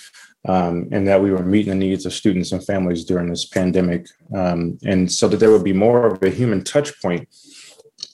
um, 0.47 0.89
and 0.93 1.09
that 1.09 1.23
we 1.23 1.31
were 1.31 1.43
meeting 1.43 1.71
the 1.71 1.87
needs 1.87 2.05
of 2.05 2.13
students 2.13 2.53
and 2.53 2.65
families 2.65 3.05
during 3.05 3.31
this 3.31 3.47
pandemic. 3.47 4.07
Um, 4.35 4.79
and 4.85 5.11
so 5.11 5.27
that 5.29 5.39
there 5.39 5.51
would 5.51 5.65
be 5.65 5.73
more 5.73 6.07
of 6.07 6.23
a 6.23 6.29
human 6.29 6.63
touch 6.63 7.01
point 7.01 7.27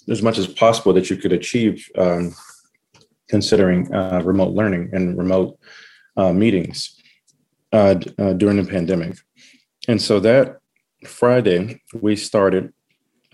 as 0.08 0.22
much 0.22 0.38
as 0.38 0.46
possible 0.46 0.92
that 0.92 1.10
you 1.10 1.16
could 1.16 1.32
achieve 1.32 1.88
considering 3.30 3.92
uh, 3.94 4.20
remote 4.24 4.52
learning 4.52 4.90
and 4.92 5.16
remote 5.16 5.58
uh, 6.16 6.32
meetings 6.32 7.00
uh, 7.72 7.94
uh, 8.18 8.32
during 8.34 8.56
the 8.56 8.68
pandemic. 8.68 9.16
And 9.88 10.00
so 10.00 10.20
that 10.20 10.58
Friday, 11.06 11.82
we 11.94 12.16
started 12.16 12.72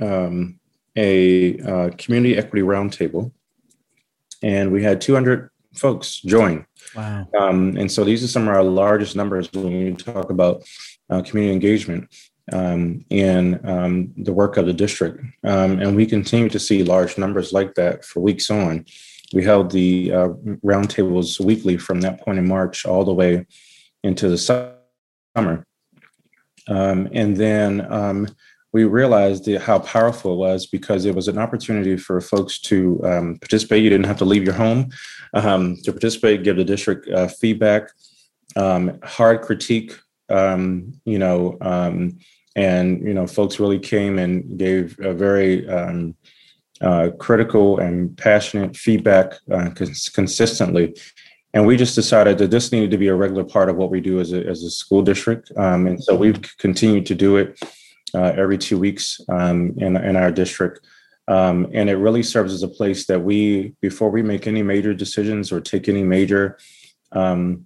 um, 0.00 0.58
a 0.96 1.58
uh, 1.60 1.90
community 1.98 2.36
equity 2.36 2.62
roundtable, 2.62 3.32
and 4.42 4.72
we 4.72 4.82
had 4.82 5.00
200 5.00 5.50
folks 5.74 6.20
join. 6.20 6.66
Wow. 6.94 7.28
Um, 7.38 7.76
and 7.76 7.90
so 7.90 8.04
these 8.04 8.22
are 8.24 8.28
some 8.28 8.42
of 8.42 8.54
our 8.54 8.62
largest 8.62 9.16
numbers 9.16 9.52
when 9.52 9.84
we 9.84 9.92
talk 9.94 10.30
about 10.30 10.64
uh, 11.10 11.22
community 11.22 11.52
engagement 11.52 12.08
um, 12.52 13.04
in 13.10 13.60
um, 13.68 14.12
the 14.16 14.32
work 14.32 14.56
of 14.56 14.66
the 14.66 14.72
district. 14.72 15.20
Um, 15.44 15.80
and 15.80 15.96
we 15.96 16.06
continue 16.06 16.48
to 16.48 16.58
see 16.58 16.82
large 16.82 17.18
numbers 17.18 17.52
like 17.52 17.74
that 17.74 18.04
for 18.04 18.20
weeks 18.20 18.50
on. 18.50 18.86
We 19.32 19.42
held 19.42 19.72
the 19.72 20.12
uh, 20.12 20.28
roundtables 20.64 21.40
weekly 21.40 21.76
from 21.76 22.00
that 22.02 22.20
point 22.20 22.38
in 22.38 22.46
March 22.46 22.86
all 22.86 23.04
the 23.04 23.12
way 23.12 23.46
into 24.04 24.28
the 24.28 24.38
summer. 24.38 25.66
Um, 26.68 27.08
and 27.12 27.36
then 27.36 27.92
um, 27.92 28.28
we 28.72 28.84
realized 28.84 29.50
how 29.56 29.78
powerful 29.78 30.34
it 30.34 30.36
was 30.36 30.66
because 30.66 31.04
it 31.04 31.14
was 31.14 31.28
an 31.28 31.38
opportunity 31.38 31.96
for 31.96 32.20
folks 32.20 32.58
to 32.60 33.00
um, 33.04 33.38
participate. 33.40 33.82
You 33.82 33.90
didn't 33.90 34.06
have 34.06 34.18
to 34.18 34.24
leave 34.24 34.44
your 34.44 34.54
home 34.54 34.90
um, 35.34 35.76
to 35.84 35.92
participate, 35.92 36.42
give 36.42 36.56
the 36.56 36.64
district 36.64 37.08
uh, 37.08 37.28
feedback, 37.28 37.90
um, 38.56 38.98
hard 39.02 39.42
critique, 39.42 39.98
um, 40.28 40.92
you 41.04 41.18
know, 41.18 41.56
and 42.56 43.06
you 43.06 43.14
know, 43.14 43.26
folks 43.26 43.60
really 43.60 43.78
came 43.78 44.18
and 44.18 44.58
gave 44.58 44.98
a 45.00 45.12
very 45.12 45.68
uh, 46.80 47.10
critical 47.18 47.78
and 47.78 48.16
passionate 48.16 48.76
feedback 48.76 49.34
uh, 49.50 49.70
cons- 49.70 50.08
consistently. 50.08 50.94
And 51.54 51.66
we 51.66 51.76
just 51.76 51.94
decided 51.94 52.38
that 52.38 52.50
this 52.50 52.70
needed 52.70 52.90
to 52.90 52.98
be 52.98 53.08
a 53.08 53.14
regular 53.14 53.44
part 53.44 53.70
of 53.70 53.76
what 53.76 53.90
we 53.90 54.00
do 54.00 54.20
as 54.20 54.32
a, 54.32 54.46
as 54.46 54.62
a 54.62 54.70
school 54.70 55.02
district. 55.02 55.50
Um, 55.56 55.86
and 55.86 56.02
so 56.02 56.14
we've 56.14 56.40
continued 56.58 57.06
to 57.06 57.14
do 57.14 57.36
it 57.36 57.58
uh, 58.14 58.32
every 58.36 58.58
two 58.58 58.78
weeks 58.78 59.20
um, 59.28 59.74
in, 59.78 59.96
in 59.96 60.16
our 60.16 60.30
district. 60.30 60.86
Um, 61.28 61.68
and 61.72 61.88
it 61.90 61.96
really 61.96 62.22
serves 62.22 62.52
as 62.52 62.62
a 62.62 62.68
place 62.68 63.06
that 63.06 63.20
we, 63.20 63.74
before 63.80 64.10
we 64.10 64.22
make 64.22 64.46
any 64.46 64.62
major 64.62 64.94
decisions 64.94 65.50
or 65.50 65.60
take 65.60 65.88
any 65.88 66.04
major 66.04 66.58
um, 67.12 67.64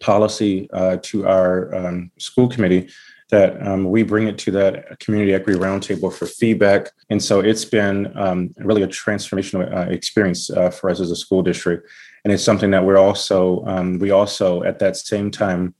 policy 0.00 0.68
uh, 0.72 0.96
to 1.02 1.26
our 1.26 1.74
um, 1.74 2.10
school 2.18 2.48
committee, 2.48 2.88
that 3.30 3.64
um, 3.66 3.84
we 3.84 4.02
bring 4.02 4.26
it 4.26 4.38
to 4.38 4.50
that 4.50 4.98
community 4.98 5.32
equity 5.34 5.58
roundtable 5.58 6.12
for 6.12 6.26
feedback. 6.26 6.90
And 7.10 7.22
so 7.22 7.40
it's 7.40 7.64
been 7.64 8.12
um, 8.18 8.52
really 8.56 8.82
a 8.82 8.88
transformational 8.88 9.72
uh, 9.72 9.90
experience 9.90 10.50
uh, 10.50 10.70
for 10.70 10.90
us 10.90 11.00
as 11.00 11.10
a 11.10 11.16
school 11.16 11.42
district. 11.42 11.88
And 12.24 12.32
it's 12.32 12.44
something 12.44 12.70
that 12.72 12.84
we're 12.84 12.98
also, 12.98 13.64
um, 13.66 13.98
we 13.98 14.10
also 14.10 14.62
at 14.62 14.78
that 14.80 14.96
same 14.96 15.30
time 15.30 15.74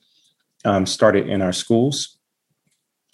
um, 0.65 0.87
started 0.87 1.29
in 1.29 1.43
our 1.43 1.53
schools. 1.53 2.19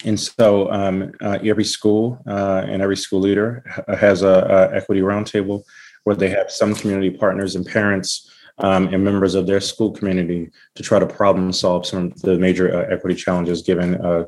And 0.04 0.18
so 0.18 0.70
um, 0.70 1.12
uh, 1.22 1.38
every 1.42 1.64
school 1.64 2.22
uh, 2.26 2.64
and 2.66 2.82
every 2.82 2.96
school 2.96 3.20
leader 3.20 3.64
has 3.88 4.22
a, 4.22 4.28
a 4.72 4.76
equity 4.76 5.00
roundtable 5.00 5.62
where 6.04 6.16
they 6.16 6.28
have 6.28 6.50
some 6.50 6.74
community 6.74 7.10
partners 7.10 7.56
and 7.56 7.66
parents 7.66 8.30
um, 8.58 8.88
and 8.88 9.02
members 9.02 9.34
of 9.34 9.46
their 9.46 9.60
school 9.60 9.90
community 9.90 10.50
to 10.74 10.82
try 10.82 10.98
to 10.98 11.06
problem 11.06 11.52
solve 11.52 11.86
some 11.86 12.06
of 12.06 12.22
the 12.22 12.38
major 12.38 12.74
uh, 12.74 12.94
equity 12.94 13.14
challenges 13.14 13.62
given 13.62 13.96
uh, 13.96 14.24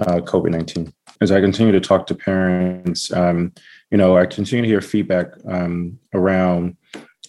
uh, 0.00 0.20
COVID 0.20 0.50
19. 0.50 0.92
As 1.20 1.30
I 1.30 1.40
continue 1.40 1.72
to 1.72 1.80
talk 1.80 2.06
to 2.08 2.14
parents, 2.14 3.12
um, 3.12 3.52
you 3.90 3.98
know, 3.98 4.16
I 4.16 4.26
continue 4.26 4.62
to 4.62 4.68
hear 4.68 4.80
feedback 4.80 5.28
um, 5.48 5.98
around 6.12 6.76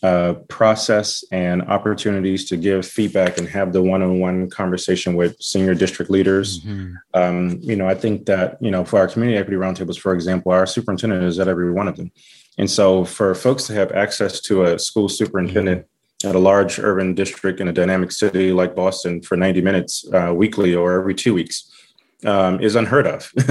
uh, 0.03 0.33
process 0.49 1.23
and 1.31 1.61
opportunities 1.63 2.47
to 2.49 2.57
give 2.57 2.85
feedback 2.85 3.37
and 3.37 3.47
have 3.47 3.73
the 3.73 3.81
one-on-one 3.81 4.49
conversation 4.49 5.15
with 5.15 5.35
senior 5.41 5.73
district 5.73 6.11
leaders. 6.11 6.59
Mm-hmm. 6.59 6.93
Um, 7.13 7.59
you 7.61 7.75
know, 7.75 7.87
I 7.87 7.95
think 7.95 8.25
that 8.25 8.57
you 8.61 8.71
know 8.71 8.85
for 8.85 8.99
our 8.99 9.07
community 9.07 9.37
equity 9.37 9.57
roundtables, 9.57 9.99
for 9.99 10.13
example, 10.13 10.51
our 10.51 10.65
superintendent 10.65 11.23
is 11.23 11.39
at 11.39 11.47
every 11.47 11.71
one 11.71 11.87
of 11.87 11.95
them, 11.95 12.11
and 12.57 12.69
so 12.69 13.05
for 13.05 13.33
folks 13.33 13.67
to 13.67 13.73
have 13.73 13.91
access 13.91 14.41
to 14.41 14.63
a 14.63 14.79
school 14.79 15.09
superintendent 15.09 15.85
at 16.23 16.35
a 16.35 16.39
large 16.39 16.79
urban 16.79 17.13
district 17.13 17.59
in 17.59 17.67
a 17.67 17.73
dynamic 17.73 18.11
city 18.11 18.51
like 18.51 18.75
Boston 18.75 19.21
for 19.21 19.35
90 19.35 19.61
minutes 19.61 20.05
uh, 20.13 20.33
weekly 20.33 20.73
or 20.73 20.93
every 20.93 21.13
two 21.13 21.33
weeks 21.33 21.71
um, 22.25 22.59
is 22.61 22.75
unheard 22.75 23.07
of. 23.07 23.31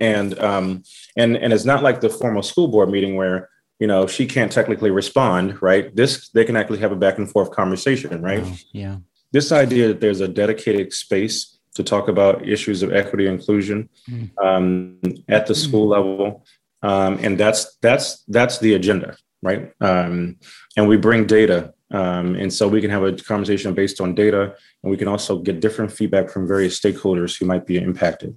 and, 0.00 0.38
um, 0.38 0.82
and, 1.16 1.36
and 1.36 1.52
it's 1.52 1.64
not 1.64 1.82
like 1.82 2.00
the 2.00 2.10
formal 2.10 2.42
school 2.42 2.68
board 2.68 2.90
meeting 2.90 3.16
where, 3.16 3.48
you 3.78 3.86
know, 3.86 4.06
she 4.06 4.26
can't 4.26 4.52
technically 4.52 4.90
respond, 4.90 5.60
right? 5.60 5.94
This, 5.94 6.28
they 6.30 6.44
can 6.44 6.56
actually 6.56 6.78
have 6.78 6.92
a 6.92 6.96
back 6.96 7.18
and 7.18 7.30
forth 7.30 7.50
conversation, 7.50 8.22
right? 8.22 8.42
Oh, 8.44 8.56
yeah. 8.72 8.96
This 9.32 9.50
idea 9.50 9.88
that 9.88 10.00
there's 10.00 10.20
a 10.20 10.28
dedicated 10.28 10.92
space 10.92 11.58
to 11.74 11.82
talk 11.82 12.08
about 12.08 12.46
issues 12.48 12.82
of 12.82 12.92
equity 12.92 13.26
inclusion 13.26 13.88
mm. 14.08 14.30
um, 14.44 15.00
at 15.28 15.46
the 15.46 15.54
school 15.54 15.88
level. 15.88 16.44
Um, 16.82 17.18
and 17.20 17.38
that's, 17.38 17.76
that's, 17.82 18.22
that's 18.28 18.58
the 18.58 18.74
agenda, 18.74 19.16
right? 19.42 19.72
Um, 19.80 20.36
and 20.76 20.86
we 20.86 20.96
bring 20.96 21.26
data 21.26 21.74
um, 21.94 22.34
and 22.34 22.52
so 22.52 22.66
we 22.66 22.80
can 22.80 22.90
have 22.90 23.04
a 23.04 23.12
conversation 23.12 23.72
based 23.72 24.00
on 24.00 24.16
data, 24.16 24.56
and 24.82 24.90
we 24.90 24.96
can 24.96 25.06
also 25.06 25.38
get 25.38 25.60
different 25.60 25.92
feedback 25.92 26.28
from 26.28 26.48
various 26.48 26.80
stakeholders 26.80 27.38
who 27.38 27.46
might 27.46 27.66
be 27.66 27.76
impacted. 27.76 28.36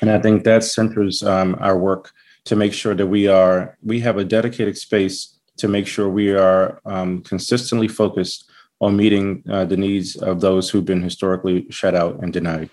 And 0.00 0.10
I 0.10 0.18
think 0.18 0.44
that 0.44 0.64
centers 0.64 1.22
um, 1.22 1.54
our 1.60 1.78
work 1.78 2.12
to 2.44 2.56
make 2.56 2.72
sure 2.72 2.94
that 2.94 3.06
we 3.06 3.28
are 3.28 3.76
we 3.82 4.00
have 4.00 4.16
a 4.16 4.24
dedicated 4.24 4.76
space 4.76 5.38
to 5.58 5.68
make 5.68 5.86
sure 5.86 6.08
we 6.08 6.34
are 6.34 6.80
um, 6.84 7.22
consistently 7.22 7.88
focused 7.88 8.50
on 8.80 8.96
meeting 8.96 9.42
uh, 9.50 9.64
the 9.64 9.76
needs 9.76 10.16
of 10.16 10.40
those 10.40 10.70
who've 10.70 10.84
been 10.84 11.02
historically 11.02 11.66
shut 11.70 11.94
out 11.94 12.18
and 12.22 12.32
denied 12.32 12.70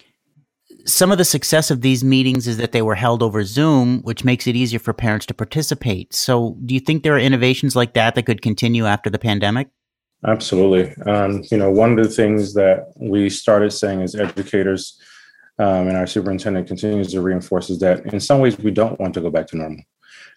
some 0.86 1.12
of 1.12 1.18
the 1.18 1.26
success 1.26 1.72
of 1.72 1.82
these 1.82 2.04
meetings 2.04 2.48
is 2.48 2.58
that 2.58 2.72
they 2.72 2.82
were 2.82 2.96
held 2.96 3.22
over 3.22 3.44
Zoom, 3.44 4.02
which 4.02 4.24
makes 4.24 4.48
it 4.48 4.56
easier 4.56 4.80
for 4.80 4.94
parents 4.94 5.26
to 5.28 5.34
participate. 5.34 6.14
So, 6.14 6.58
do 6.66 6.74
you 6.74 6.80
think 6.80 7.04
there 7.04 7.16
are 7.16 7.20
innovations 7.20 7.76
like 7.76 7.94
that 7.94 8.16
that 8.16 8.26
could 8.26 8.42
continue 8.42 8.86
after 8.86 9.10
the 9.10 9.20
pandemic? 9.20 9.70
Absolutely. 10.26 10.94
Um, 11.04 11.44
you 11.50 11.58
know, 11.58 11.72
one 11.72 11.98
of 11.98 12.04
the 12.04 12.12
things 12.12 12.54
that 12.56 12.92
we 12.98 13.30
started 13.30 13.72
saying 13.72 14.02
as 14.02 14.16
educators, 14.16 15.00
um, 15.60 15.88
and 15.88 15.98
our 15.98 16.08
superintendent 16.08 16.68
continues 16.68 17.12
to 17.12 17.22
reinforce, 17.22 17.70
is 17.70 17.80
that 17.80 18.06
in 18.13 18.20
some 18.20 18.39
ways 18.39 18.58
we 18.58 18.72
don't 18.72 19.00
want 19.00 19.13
to 19.13 19.22
go 19.22 19.30
back 19.30 19.48
to 19.48 19.58
normal. 19.58 19.84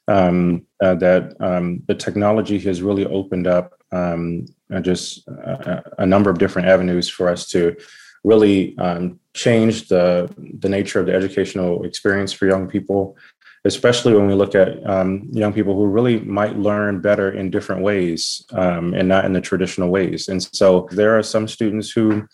Um, 0.09 0.67
uh, 0.83 0.97
that 0.97 1.37
um, 1.41 1.85
the 1.87 1.95
technology 1.95 2.59
has 2.59 2.83
really 2.83 3.07
opened 3.07 3.47
up 3.47 3.75
um, 3.93 4.47
just 4.81 5.27
a, 5.29 5.83
a 5.99 6.07
number 6.07 6.29
of 6.29 6.39
different 6.39 6.67
avenues 6.67 7.09
for 7.09 7.29
us 7.29 7.47
to 7.51 7.77
really 8.25 8.77
um, 8.79 9.21
changed 9.35 9.89
the, 9.91 10.29
the 10.59 10.69
nature 10.69 10.99
of 10.99 11.07
the 11.07 11.15
educational 11.15 11.85
experience 11.85 12.33
for 12.33 12.47
young 12.47 12.69
people, 12.69 13.17
especially 13.65 14.13
when 14.15 14.27
we 14.27 14.35
look 14.35 14.57
at 14.57 14.85
um, 14.89 15.29
young 15.31 15.53
people 15.53 15.77
who 15.77 15.87
really 15.87 16.19
might 16.21 16.59
learn 16.59 17.01
better 17.01 17.31
in 17.31 17.51
different 17.51 17.83
ways 17.83 18.45
um, 18.53 18.95
and 18.95 19.09
not 19.09 19.25
in 19.25 19.33
the 19.33 19.41
traditional 19.41 19.89
ways. 19.89 20.29
And 20.29 20.43
so 20.43 20.89
there 20.91 21.17
are 21.17 21.23
some 21.23 21.47
students 21.47 21.91
who 21.91 22.27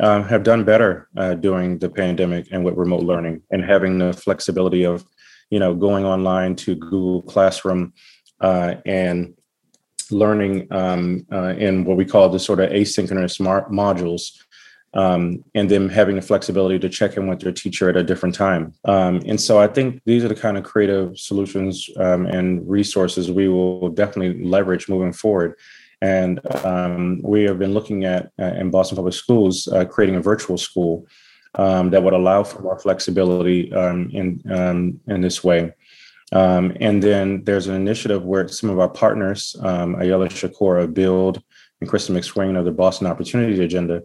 uh, 0.00 0.22
have 0.22 0.42
done 0.42 0.64
better 0.64 1.08
uh, 1.16 1.34
during 1.34 1.78
the 1.78 1.88
pandemic 1.88 2.46
and 2.52 2.64
with 2.64 2.74
remote 2.74 3.02
learning 3.02 3.42
and 3.50 3.64
having 3.64 3.98
the 3.98 4.12
flexibility 4.12 4.84
of, 4.84 5.04
you 5.50 5.58
know, 5.58 5.74
going 5.74 6.04
online 6.04 6.54
to 6.56 6.74
Google 6.74 7.22
Classroom 7.22 7.92
uh, 8.40 8.74
and 8.84 9.34
learning 10.10 10.72
um, 10.72 11.26
uh, 11.32 11.54
in 11.56 11.84
what 11.84 11.96
we 11.96 12.04
call 12.04 12.28
the 12.28 12.38
sort 12.38 12.60
of 12.60 12.70
asynchronous 12.70 13.40
modules 13.70 14.32
um, 14.94 15.44
and 15.54 15.68
them 15.68 15.88
having 15.88 16.16
the 16.16 16.22
flexibility 16.22 16.78
to 16.78 16.88
check 16.88 17.16
in 17.16 17.26
with 17.26 17.40
their 17.40 17.52
teacher 17.52 17.88
at 17.88 17.96
a 17.96 18.02
different 18.02 18.34
time. 18.34 18.72
Um, 18.84 19.20
and 19.26 19.40
so 19.40 19.58
I 19.58 19.66
think 19.66 20.00
these 20.06 20.24
are 20.24 20.28
the 20.28 20.34
kind 20.34 20.56
of 20.56 20.64
creative 20.64 21.18
solutions 21.18 21.88
um, 21.98 22.26
and 22.26 22.68
resources 22.68 23.30
we 23.30 23.48
will 23.48 23.90
definitely 23.90 24.44
leverage 24.44 24.88
moving 24.88 25.12
forward. 25.12 25.54
And 26.02 26.40
um, 26.64 27.20
we 27.22 27.44
have 27.44 27.58
been 27.58 27.74
looking 27.74 28.04
at 28.04 28.30
uh, 28.38 28.52
in 28.60 28.70
Boston 28.70 28.96
Public 28.96 29.14
Schools 29.14 29.66
uh, 29.68 29.84
creating 29.84 30.16
a 30.16 30.20
virtual 30.20 30.58
school 30.58 31.06
um, 31.54 31.90
that 31.90 32.02
would 32.02 32.12
allow 32.12 32.44
for 32.44 32.60
more 32.60 32.78
flexibility 32.78 33.72
um, 33.72 34.10
in 34.12 34.42
in 35.06 35.20
this 35.20 35.42
way. 35.42 35.72
Um, 36.32 36.76
and 36.80 37.02
then 37.02 37.44
there's 37.44 37.68
an 37.68 37.76
initiative 37.76 38.24
where 38.24 38.48
some 38.48 38.70
of 38.70 38.78
our 38.80 38.88
partners, 38.88 39.54
um, 39.60 39.94
Ayala 40.00 40.28
Shakora, 40.28 40.92
Build, 40.92 41.42
and 41.80 41.88
Kristin 41.88 42.16
McSwain 42.16 42.58
of 42.58 42.64
the 42.64 42.72
Boston 42.72 43.06
Opportunity 43.06 43.62
Agenda, 43.62 44.02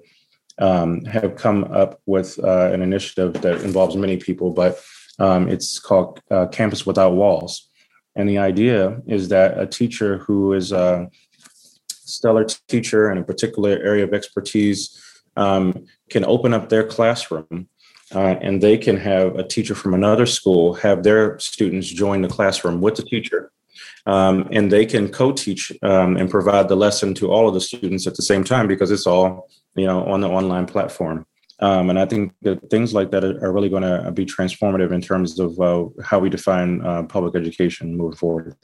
um, 0.60 1.04
have 1.06 1.36
come 1.36 1.64
up 1.66 2.00
with 2.06 2.38
uh, 2.44 2.72
an 2.72 2.82
initiative 2.82 3.34
that 3.42 3.62
involves 3.62 3.96
many 3.96 4.18
people, 4.18 4.52
but 4.52 4.80
um, 5.20 5.50
it's 5.50 5.80
called 5.80 6.22
uh, 6.30 6.46
Campus 6.48 6.86
Without 6.86 7.14
Walls. 7.14 7.68
And 8.16 8.30
the 8.30 8.38
idea 8.38 9.02
is 9.08 9.30
that 9.30 9.60
a 9.60 9.66
teacher 9.66 10.18
who 10.20 10.54
is 10.54 10.72
a 10.72 11.10
stellar 12.06 12.46
teacher 12.68 13.12
in 13.12 13.18
a 13.18 13.24
particular 13.24 13.72
area 13.72 14.04
of 14.04 14.14
expertise 14.14 15.02
um, 15.38 15.86
can 16.10 16.26
open 16.26 16.54
up 16.54 16.70
their 16.70 16.84
classroom 16.84 17.68
uh, 18.14 18.36
and 18.42 18.62
they 18.62 18.78
can 18.78 18.98
have 18.98 19.36
a 19.36 19.48
teacher 19.48 19.76
from 19.76 19.94
another 19.94 20.26
school 20.26 20.74
have 20.74 21.04
their 21.04 21.40
students 21.40 21.88
join 21.88 22.22
the 22.22 22.28
classroom 22.28 22.82
with 22.82 22.96
the 22.96 23.04
teacher. 23.04 23.52
Um, 24.06 24.50
and 24.52 24.72
they 24.72 24.86
can 24.86 25.10
co-teach 25.10 25.72
um, 25.84 26.18
and 26.18 26.30
provide 26.30 26.68
the 26.68 26.76
lesson 26.76 27.14
to 27.16 27.32
all 27.32 27.48
of 27.48 27.54
the 27.54 27.62
students 27.62 28.08
at 28.08 28.16
the 28.16 28.24
same 28.24 28.44
time 28.44 28.68
because 28.68 28.92
it's 28.92 29.08
all 29.08 29.50
you 29.76 29.86
know 29.86 30.04
on 30.06 30.22
the 30.22 30.28
online 30.28 30.66
platform. 30.66 31.26
Um, 31.60 31.92
and 31.92 32.00
I 32.00 32.06
think 32.06 32.34
that 32.42 32.70
things 32.72 32.94
like 32.94 33.12
that 33.12 33.24
are, 33.24 33.52
really 33.52 33.70
going 33.70 33.84
to 33.84 34.12
be 34.12 34.26
transformative 34.26 34.92
in 34.92 35.00
terms 35.00 35.40
of 35.40 35.60
uh, 35.60 35.86
how 36.04 36.18
we 36.18 36.28
define 36.28 36.84
uh, 36.84 37.04
public 37.04 37.36
education 37.36 37.96
moving 37.96 38.18
forward 38.18 38.56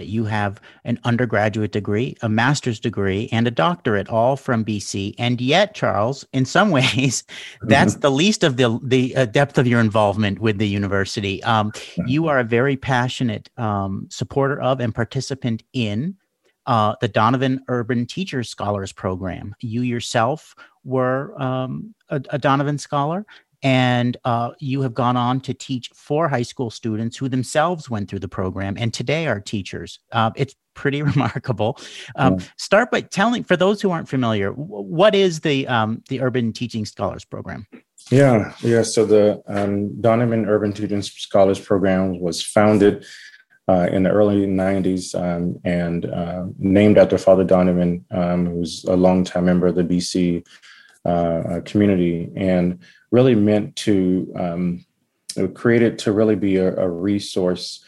that 0.00 0.08
you 0.08 0.24
have 0.24 0.62
an 0.84 0.98
undergraduate 1.04 1.72
degree, 1.72 2.16
a 2.22 2.28
master's 2.28 2.80
degree, 2.80 3.28
and 3.32 3.46
a 3.46 3.50
doctorate, 3.50 4.08
all 4.08 4.34
from 4.34 4.64
BC. 4.64 5.14
And 5.18 5.38
yet, 5.42 5.74
Charles, 5.74 6.24
in 6.32 6.46
some 6.46 6.70
ways, 6.78 7.22
that's 7.60 7.92
mm-hmm. 7.92 8.00
the 8.06 8.10
least 8.10 8.42
of 8.42 8.56
the 8.56 8.80
the 8.82 9.14
uh, 9.14 9.26
depth 9.26 9.58
of 9.58 9.66
your 9.66 9.78
involvement 9.78 10.38
with 10.38 10.56
the 10.56 10.66
university. 10.66 11.42
Um, 11.44 11.70
you 12.06 12.28
are 12.28 12.38
a 12.38 12.44
very 12.44 12.78
passionate 12.78 13.50
um, 13.58 14.06
supporter 14.10 14.58
of 14.58 14.80
and 14.80 14.94
participant 14.94 15.64
in 15.74 16.16
uh, 16.64 16.94
the 17.02 17.08
Donovan 17.08 17.62
Urban 17.68 18.06
Teachers 18.06 18.48
Scholars 18.48 18.92
Program. 18.92 19.54
You 19.60 19.82
yourself 19.82 20.54
were 20.82 21.38
um, 21.40 21.94
a, 22.08 22.22
a 22.30 22.38
Donovan 22.38 22.78
Scholar, 22.78 23.26
and 23.62 24.16
uh, 24.24 24.50
you 24.58 24.82
have 24.82 24.94
gone 24.94 25.16
on 25.16 25.40
to 25.40 25.54
teach 25.54 25.90
four 25.94 26.28
high 26.28 26.42
school 26.42 26.70
students 26.70 27.16
who 27.16 27.28
themselves 27.28 27.90
went 27.90 28.08
through 28.08 28.20
the 28.20 28.28
program 28.28 28.76
and 28.78 28.94
today 28.94 29.26
are 29.26 29.40
teachers. 29.40 29.98
Uh, 30.12 30.30
it's 30.36 30.54
pretty 30.74 31.02
remarkable. 31.12 31.78
Um, 32.16 32.38
yeah. 32.38 32.46
Start 32.56 32.90
by 32.90 33.02
telling, 33.02 33.44
for 33.44 33.56
those 33.56 33.82
who 33.82 33.90
aren't 33.90 34.08
familiar, 34.08 34.50
what 34.52 35.14
is 35.14 35.40
the 35.40 35.66
um, 35.68 36.02
the 36.08 36.20
Urban 36.20 36.52
Teaching 36.52 36.84
Scholars 36.84 37.24
Program? 37.24 37.66
Yeah, 38.10 38.52
yeah. 38.60 38.82
So 38.82 39.04
the 39.04 39.42
um, 39.46 40.00
Donovan 40.00 40.46
Urban 40.46 40.72
Teaching 40.72 41.02
Scholars 41.02 41.60
Program 41.60 42.18
was 42.18 42.42
founded 42.42 43.04
uh, 43.68 43.88
in 43.92 44.02
the 44.02 44.10
early 44.10 44.46
90s 44.46 45.14
um, 45.14 45.60
and 45.64 46.06
uh, 46.06 46.44
named 46.58 46.98
after 46.98 47.16
Father 47.18 47.44
Donovan, 47.44 48.04
um, 48.10 48.46
who's 48.46 48.84
a 48.84 48.96
longtime 48.96 49.44
member 49.44 49.68
of 49.68 49.76
the 49.76 49.84
BC 49.84 50.44
uh, 51.04 51.60
community. 51.64 52.30
And 52.34 52.80
really 53.10 53.34
meant 53.34 53.76
to 53.76 54.32
um, 54.36 54.84
create 55.54 55.82
it 55.82 55.98
to 55.98 56.12
really 56.12 56.36
be 56.36 56.56
a, 56.56 56.76
a 56.76 56.88
resource 56.88 57.84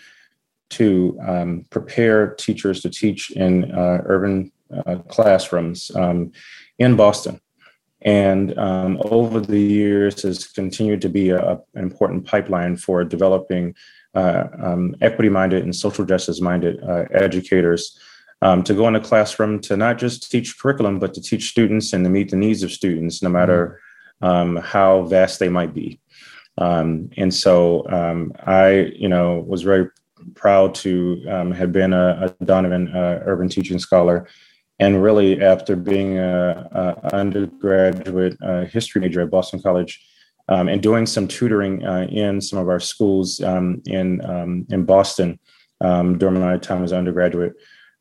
to 0.70 1.18
um, 1.26 1.66
prepare 1.70 2.34
teachers 2.34 2.80
to 2.80 2.88
teach 2.88 3.30
in 3.32 3.70
uh, 3.72 4.02
urban 4.06 4.50
uh, 4.86 4.96
classrooms 5.08 5.90
um, 5.94 6.32
in 6.78 6.96
Boston. 6.96 7.40
And 8.00 8.58
um, 8.58 9.00
over 9.04 9.38
the 9.38 9.60
years 9.60 10.22
has 10.22 10.46
continued 10.46 11.02
to 11.02 11.08
be 11.08 11.30
a, 11.30 11.52
an 11.74 11.82
important 11.82 12.26
pipeline 12.26 12.76
for 12.76 13.04
developing 13.04 13.74
uh, 14.14 14.44
um, 14.60 14.96
equity-minded 15.00 15.62
and 15.62 15.76
social 15.76 16.04
justice-minded 16.04 16.82
uh, 16.82 17.04
educators 17.12 17.98
um, 18.40 18.62
to 18.64 18.74
go 18.74 18.88
in 18.88 18.96
a 18.96 19.00
classroom 19.00 19.60
to 19.60 19.76
not 19.76 19.98
just 19.98 20.30
teach 20.30 20.58
curriculum, 20.58 20.98
but 20.98 21.14
to 21.14 21.20
teach 21.20 21.50
students 21.50 21.92
and 21.92 22.02
to 22.04 22.10
meet 22.10 22.30
the 22.30 22.36
needs 22.36 22.62
of 22.62 22.72
students, 22.72 23.22
no 23.22 23.28
matter 23.28 23.80
um, 24.22 24.56
how 24.56 25.02
vast 25.02 25.38
they 25.38 25.48
might 25.48 25.74
be. 25.74 26.00
Um, 26.58 27.10
and 27.16 27.32
so 27.32 27.86
um, 27.88 28.32
I, 28.46 28.92
you 28.94 29.08
know, 29.08 29.44
was 29.46 29.62
very 29.62 29.88
proud 30.34 30.74
to 30.76 31.24
um, 31.28 31.50
have 31.50 31.72
been 31.72 31.92
a, 31.92 32.34
a 32.40 32.44
Donovan 32.44 32.88
uh, 32.94 33.22
Urban 33.26 33.48
Teaching 33.48 33.78
Scholar. 33.78 34.28
And 34.78 35.02
really, 35.02 35.40
after 35.40 35.76
being 35.76 36.18
an 36.18 36.66
undergraduate 37.12 38.36
uh, 38.42 38.64
history 38.64 39.00
major 39.00 39.20
at 39.20 39.30
Boston 39.30 39.62
College, 39.62 40.04
um, 40.48 40.68
and 40.68 40.82
doing 40.82 41.06
some 41.06 41.28
tutoring 41.28 41.86
uh, 41.86 42.08
in 42.10 42.40
some 42.40 42.58
of 42.58 42.68
our 42.68 42.80
schools 42.80 43.40
um, 43.42 43.80
in 43.86 44.20
in 44.70 44.84
Boston 44.84 45.38
during 45.80 46.40
my 46.40 46.58
time 46.58 46.82
as 46.82 46.90
an 46.90 46.98
undergraduate, 46.98 47.52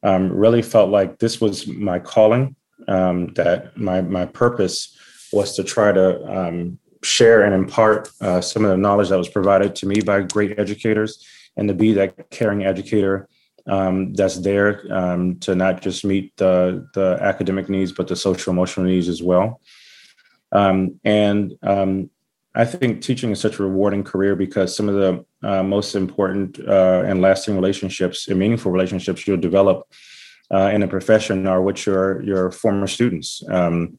really 0.03 0.63
felt 0.63 0.89
like 0.89 1.19
this 1.19 1.39
was 1.39 1.67
my 1.67 1.99
calling, 1.99 2.55
that 2.87 3.71
my 3.75 4.01
my 4.01 4.25
purpose 4.25 4.97
was 5.31 5.55
to 5.55 5.63
try 5.63 5.91
to 5.91 6.25
um, 6.31 6.79
share 7.03 7.43
and 7.43 7.53
impart 7.53 8.09
uh, 8.21 8.41
some 8.41 8.63
of 8.63 8.71
the 8.71 8.77
knowledge 8.77 9.09
that 9.09 9.17
was 9.17 9.29
provided 9.29 9.75
to 9.75 9.85
me 9.85 10.01
by 10.01 10.21
great 10.21 10.59
educators 10.59 11.25
and 11.57 11.67
to 11.67 11.73
be 11.73 11.93
that 11.93 12.29
caring 12.29 12.63
educator 12.63 13.27
um, 13.67 14.13
that's 14.13 14.39
there 14.39 14.83
um, 14.91 15.39
to 15.39 15.55
not 15.55 15.81
just 15.81 16.03
meet 16.03 16.35
the, 16.37 16.87
the 16.93 17.17
academic 17.21 17.69
needs, 17.69 17.91
but 17.91 18.07
the 18.07 18.15
social 18.15 18.51
emotional 18.51 18.85
needs 18.85 19.07
as 19.07 19.21
well. 19.21 19.61
Um, 20.51 20.99
and 21.03 21.53
um, 21.63 22.09
I 22.53 22.65
think 22.65 23.01
teaching 23.01 23.31
is 23.31 23.39
such 23.39 23.59
a 23.59 23.63
rewarding 23.63 24.03
career 24.03 24.35
because 24.35 24.75
some 24.75 24.89
of 24.89 24.95
the 24.95 25.25
uh, 25.47 25.63
most 25.63 25.95
important 25.95 26.59
uh, 26.59 27.03
and 27.05 27.21
lasting 27.21 27.55
relationships 27.55 28.27
and 28.27 28.37
meaningful 28.37 28.71
relationships 28.71 29.25
you'll 29.25 29.37
develop 29.37 29.87
uh, 30.53 30.69
in 30.73 30.83
a 30.83 30.87
profession 30.87 31.47
are 31.47 31.61
with 31.61 31.85
your 31.85 32.21
your 32.23 32.51
former 32.51 32.87
students. 32.87 33.41
Um, 33.49 33.97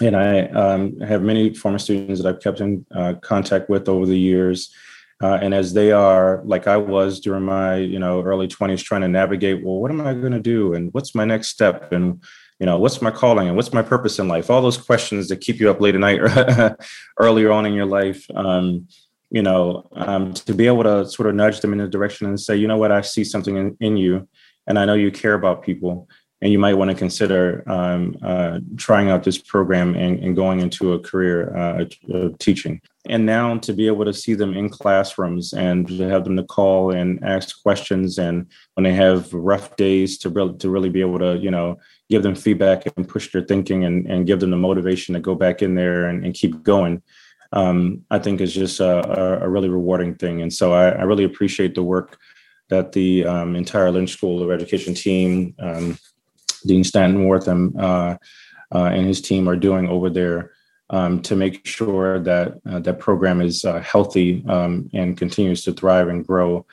and 0.00 0.16
I 0.16 0.46
um, 0.48 1.00
have 1.00 1.22
many 1.22 1.54
former 1.54 1.78
students 1.78 2.22
that 2.22 2.28
I've 2.28 2.42
kept 2.42 2.60
in 2.60 2.84
uh, 2.94 3.14
contact 3.20 3.68
with 3.68 3.88
over 3.88 4.06
the 4.06 4.18
years. 4.18 4.72
Uh, 5.20 5.38
and 5.42 5.52
as 5.52 5.72
they 5.72 5.90
are, 5.90 6.42
like 6.44 6.68
I 6.68 6.76
was 6.76 7.18
during 7.20 7.44
my, 7.44 7.76
you 7.76 7.98
know, 7.98 8.22
early 8.22 8.46
20s, 8.46 8.82
trying 8.82 9.00
to 9.00 9.08
navigate, 9.08 9.64
well, 9.64 9.80
what 9.80 9.90
am 9.90 10.00
I 10.00 10.14
going 10.14 10.32
to 10.32 10.40
do, 10.40 10.74
and 10.74 10.92
what's 10.94 11.14
my 11.14 11.24
next 11.24 11.48
step, 11.48 11.92
and 11.92 12.22
you 12.60 12.66
know, 12.66 12.78
what's 12.78 13.02
my 13.02 13.10
calling, 13.10 13.48
and 13.48 13.56
what's 13.56 13.72
my 13.72 13.82
purpose 13.82 14.18
in 14.18 14.28
life? 14.28 14.50
All 14.50 14.62
those 14.62 14.78
questions 14.78 15.28
that 15.28 15.40
keep 15.40 15.58
you 15.58 15.70
up 15.70 15.80
late 15.80 15.94
at 15.94 16.00
night, 16.00 16.20
earlier 17.18 17.50
on 17.50 17.66
in 17.66 17.74
your 17.74 17.86
life. 17.86 18.24
Um, 18.34 18.86
you 19.30 19.42
know, 19.42 19.88
um, 19.92 20.32
to 20.32 20.54
be 20.54 20.66
able 20.66 20.84
to 20.84 21.06
sort 21.06 21.28
of 21.28 21.34
nudge 21.34 21.60
them 21.60 21.72
in 21.72 21.78
the 21.78 21.88
direction 21.88 22.26
and 22.26 22.40
say, 22.40 22.56
you 22.56 22.66
know 22.66 22.78
what, 22.78 22.90
I 22.90 23.02
see 23.02 23.24
something 23.24 23.56
in, 23.56 23.76
in 23.80 23.96
you, 23.96 24.28
and 24.66 24.78
I 24.78 24.84
know 24.84 24.94
you 24.94 25.10
care 25.10 25.34
about 25.34 25.62
people 25.62 26.08
and 26.40 26.52
you 26.52 26.58
might 26.58 26.74
want 26.74 26.90
to 26.90 26.96
consider 26.96 27.64
um, 27.66 28.16
uh, 28.22 28.60
trying 28.76 29.10
out 29.10 29.24
this 29.24 29.38
program 29.38 29.94
and, 29.96 30.20
and 30.20 30.36
going 30.36 30.60
into 30.60 30.92
a 30.92 30.98
career 31.00 31.56
uh, 31.56 31.84
of 32.10 32.38
teaching. 32.38 32.80
And 33.08 33.26
now 33.26 33.56
to 33.58 33.72
be 33.72 33.86
able 33.86 34.04
to 34.04 34.12
see 34.12 34.34
them 34.34 34.54
in 34.54 34.68
classrooms 34.68 35.52
and 35.52 35.88
to 35.88 36.08
have 36.08 36.24
them 36.24 36.36
to 36.36 36.44
call 36.44 36.92
and 36.92 37.22
ask 37.24 37.60
questions, 37.62 38.18
and 38.18 38.46
when 38.74 38.84
they 38.84 38.92
have 38.92 39.32
rough 39.32 39.74
days, 39.76 40.18
to 40.18 40.28
really 40.28 40.56
to 40.58 40.70
really 40.70 40.90
be 40.90 41.00
able 41.00 41.18
to 41.18 41.38
you 41.38 41.50
know 41.50 41.78
give 42.10 42.22
them 42.22 42.34
feedback 42.34 42.84
and 42.96 43.08
push 43.08 43.32
their 43.32 43.42
thinking 43.42 43.84
and, 43.84 44.06
and 44.06 44.26
give 44.26 44.40
them 44.40 44.50
the 44.50 44.56
motivation 44.56 45.14
to 45.14 45.20
go 45.20 45.34
back 45.34 45.62
in 45.62 45.74
there 45.74 46.06
and, 46.06 46.24
and 46.24 46.34
keep 46.34 46.62
going. 46.62 47.02
Um, 47.52 48.04
I 48.10 48.18
think 48.18 48.42
is 48.42 48.52
just 48.52 48.78
a, 48.80 49.42
a, 49.42 49.48
really 49.48 49.70
rewarding 49.70 50.16
thing. 50.16 50.42
And 50.42 50.52
so 50.52 50.74
I, 50.74 50.90
I 50.90 51.02
really 51.04 51.24
appreciate 51.24 51.74
the 51.74 51.82
work 51.82 52.18
that 52.68 52.92
the 52.92 53.24
um, 53.24 53.56
entire 53.56 53.90
Lynch 53.90 54.10
School 54.10 54.42
of 54.42 54.50
Education 54.50 54.92
team, 54.92 55.54
um, 55.58 55.98
Dean 56.66 56.84
Stanton 56.84 57.24
Wortham 57.24 57.74
uh, 57.78 58.16
uh, 58.74 58.84
and 58.84 59.06
his 59.06 59.20
team 59.20 59.48
are 59.48 59.56
doing 59.56 59.88
over 59.88 60.10
there 60.10 60.52
um, 60.90 61.20
to 61.22 61.36
make 61.36 61.66
sure 61.66 62.18
that 62.20 62.58
uh, 62.66 62.78
that 62.80 62.98
program 62.98 63.40
is 63.40 63.64
uh, 63.64 63.80
healthy 63.80 64.44
um, 64.48 64.88
and 64.94 65.16
continues 65.16 65.62
to 65.64 65.72
thrive 65.72 66.08
and 66.08 66.26
grow. 66.26 66.66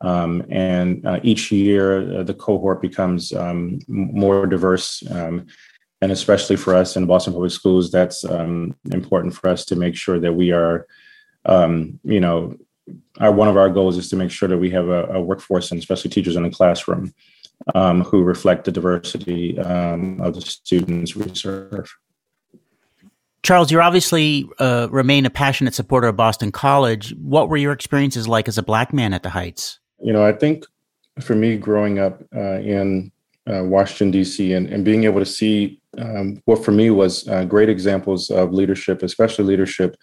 Um, 0.00 0.44
and 0.50 1.06
each 1.22 1.52
year, 1.52 2.24
the 2.24 2.34
cohort 2.34 2.82
becomes 2.82 3.32
um, 3.32 3.78
more 3.86 4.46
diverse. 4.46 5.02
Um, 5.08 5.46
and 6.00 6.10
especially 6.10 6.56
for 6.56 6.74
us 6.74 6.96
in 6.96 7.06
Boston 7.06 7.34
Public 7.34 7.52
Schools, 7.52 7.92
that's 7.92 8.24
um, 8.24 8.74
important 8.92 9.34
for 9.34 9.48
us 9.48 9.64
to 9.66 9.76
make 9.76 9.94
sure 9.94 10.18
that 10.18 10.32
we 10.32 10.50
are, 10.50 10.88
you 11.46 12.20
know, 12.20 12.56
our, 13.20 13.30
one 13.30 13.46
of 13.46 13.56
our 13.56 13.70
goals 13.70 13.96
is 13.96 14.08
to 14.10 14.16
make 14.16 14.32
sure 14.32 14.48
that 14.48 14.58
we 14.58 14.70
have 14.70 14.88
a, 14.88 15.04
a 15.04 15.20
workforce 15.20 15.70
and 15.70 15.78
especially 15.78 16.10
teachers 16.10 16.34
in 16.34 16.42
the 16.42 16.50
classroom 16.50 17.14
um, 17.74 18.02
who 18.02 18.22
reflect 18.22 18.64
the 18.64 18.72
diversity 18.72 19.58
um, 19.58 20.20
of 20.20 20.34
the 20.34 20.40
students 20.40 21.14
we 21.14 21.34
serve. 21.34 21.94
Charles, 23.42 23.72
you 23.72 23.80
obviously 23.80 24.48
uh, 24.60 24.88
remain 24.90 25.26
a 25.26 25.30
passionate 25.30 25.74
supporter 25.74 26.06
of 26.06 26.16
Boston 26.16 26.52
College. 26.52 27.14
What 27.20 27.48
were 27.48 27.56
your 27.56 27.72
experiences 27.72 28.28
like 28.28 28.46
as 28.46 28.56
a 28.56 28.62
black 28.62 28.92
man 28.92 29.12
at 29.12 29.24
the 29.24 29.30
Heights? 29.30 29.80
You 30.00 30.12
know, 30.12 30.24
I 30.24 30.32
think 30.32 30.64
for 31.20 31.34
me, 31.34 31.56
growing 31.56 31.98
up 31.98 32.22
uh, 32.34 32.60
in 32.60 33.10
uh, 33.50 33.64
Washington, 33.64 34.12
D.C., 34.12 34.52
and, 34.52 34.68
and, 34.68 34.84
being 34.84 35.02
able 35.04 35.18
to 35.18 35.26
see 35.26 35.80
um, 35.98 36.40
what 36.44 36.64
for 36.64 36.70
me 36.70 36.90
was 36.90 37.26
uh, 37.28 37.44
great 37.44 37.68
examples 37.68 38.30
of 38.30 38.52
leadership, 38.52 39.02
especially 39.02 39.44
leadership 39.44 39.96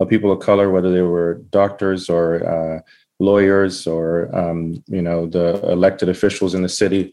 of 0.00 0.08
people 0.08 0.32
of 0.32 0.40
color, 0.40 0.70
whether 0.70 0.90
they 0.90 1.02
were 1.02 1.42
doctors 1.50 2.08
or 2.08 2.46
uh, 2.48 2.80
lawyers 3.18 3.86
or 3.86 4.34
um, 4.36 4.82
you 4.86 5.02
know 5.02 5.26
the 5.26 5.60
elected 5.70 6.08
officials 6.08 6.54
in 6.54 6.62
the 6.62 6.68
city. 6.68 7.12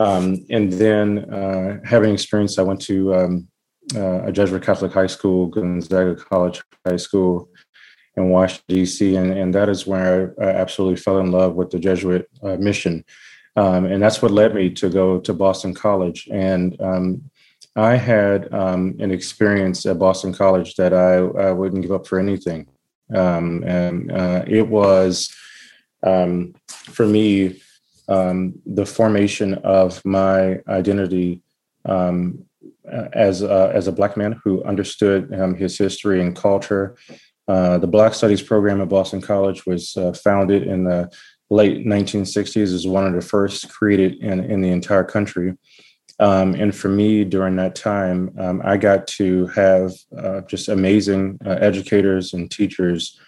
Um, 0.00 0.44
and 0.50 0.72
then 0.72 1.32
uh, 1.32 1.78
having 1.84 2.12
experience, 2.12 2.58
I 2.58 2.62
went 2.62 2.80
to 2.82 3.14
um, 3.14 3.48
uh, 3.94 4.24
a 4.24 4.32
Jesuit 4.32 4.62
Catholic 4.62 4.92
high 4.92 5.06
school, 5.06 5.46
Gonzaga 5.46 6.16
College 6.16 6.62
High 6.84 6.96
School 6.96 7.48
in 8.16 8.30
Washington 8.30 8.76
D.C., 8.76 9.16
and, 9.16 9.32
and 9.32 9.54
that 9.54 9.68
is 9.68 9.86
where 9.86 10.34
I 10.40 10.46
absolutely 10.46 10.96
fell 10.96 11.18
in 11.18 11.30
love 11.30 11.54
with 11.54 11.70
the 11.70 11.78
Jesuit 11.78 12.28
uh, 12.42 12.56
mission, 12.56 13.04
um, 13.56 13.84
and 13.84 14.02
that's 14.02 14.20
what 14.20 14.30
led 14.30 14.54
me 14.54 14.70
to 14.70 14.88
go 14.88 15.20
to 15.20 15.32
Boston 15.32 15.74
College. 15.74 16.28
And 16.32 16.80
um, 16.80 17.22
I 17.76 17.96
had 17.96 18.52
um, 18.52 18.94
an 19.00 19.10
experience 19.10 19.84
at 19.86 19.98
Boston 19.98 20.32
College 20.32 20.74
that 20.76 20.92
I, 20.92 21.16
I 21.16 21.52
wouldn't 21.52 21.82
give 21.82 21.92
up 21.92 22.06
for 22.06 22.18
anything. 22.18 22.66
Um, 23.12 23.62
and 23.64 24.10
uh, 24.10 24.44
it 24.46 24.68
was, 24.68 25.34
um, 26.02 26.54
for 26.68 27.06
me, 27.06 27.60
um, 28.08 28.54
the 28.66 28.86
formation 28.86 29.54
of 29.54 30.04
my 30.04 30.60
identity 30.68 31.42
um, 31.86 32.44
as, 33.12 33.42
a, 33.42 33.72
as 33.74 33.88
a 33.88 33.92
Black 33.92 34.16
man 34.16 34.40
who 34.44 34.62
understood 34.64 35.32
um, 35.34 35.54
his 35.54 35.76
history 35.76 36.20
and 36.20 36.36
culture. 36.36 36.96
Uh, 37.46 37.78
the 37.78 37.86
Black 37.86 38.14
Studies 38.14 38.42
program 38.42 38.80
at 38.80 38.88
Boston 38.88 39.20
College 39.20 39.66
was 39.66 39.96
uh, 39.96 40.12
founded 40.12 40.62
in 40.66 40.84
the 40.84 41.10
late 41.50 41.86
1960s, 41.86 42.56
is 42.56 42.86
one 42.86 43.06
of 43.06 43.14
the 43.14 43.20
first 43.20 43.68
created 43.68 44.16
in, 44.22 44.44
in 44.44 44.60
the 44.60 44.70
entire 44.70 45.04
country. 45.04 45.54
Um, 46.20 46.54
and 46.54 46.74
for 46.74 46.88
me, 46.88 47.24
during 47.24 47.56
that 47.56 47.74
time, 47.74 48.34
um, 48.38 48.62
I 48.64 48.76
got 48.76 49.06
to 49.08 49.46
have 49.48 49.92
uh, 50.16 50.42
just 50.42 50.68
amazing 50.68 51.38
uh, 51.44 51.50
educators 51.50 52.34
and 52.34 52.50
teachers 52.50 53.18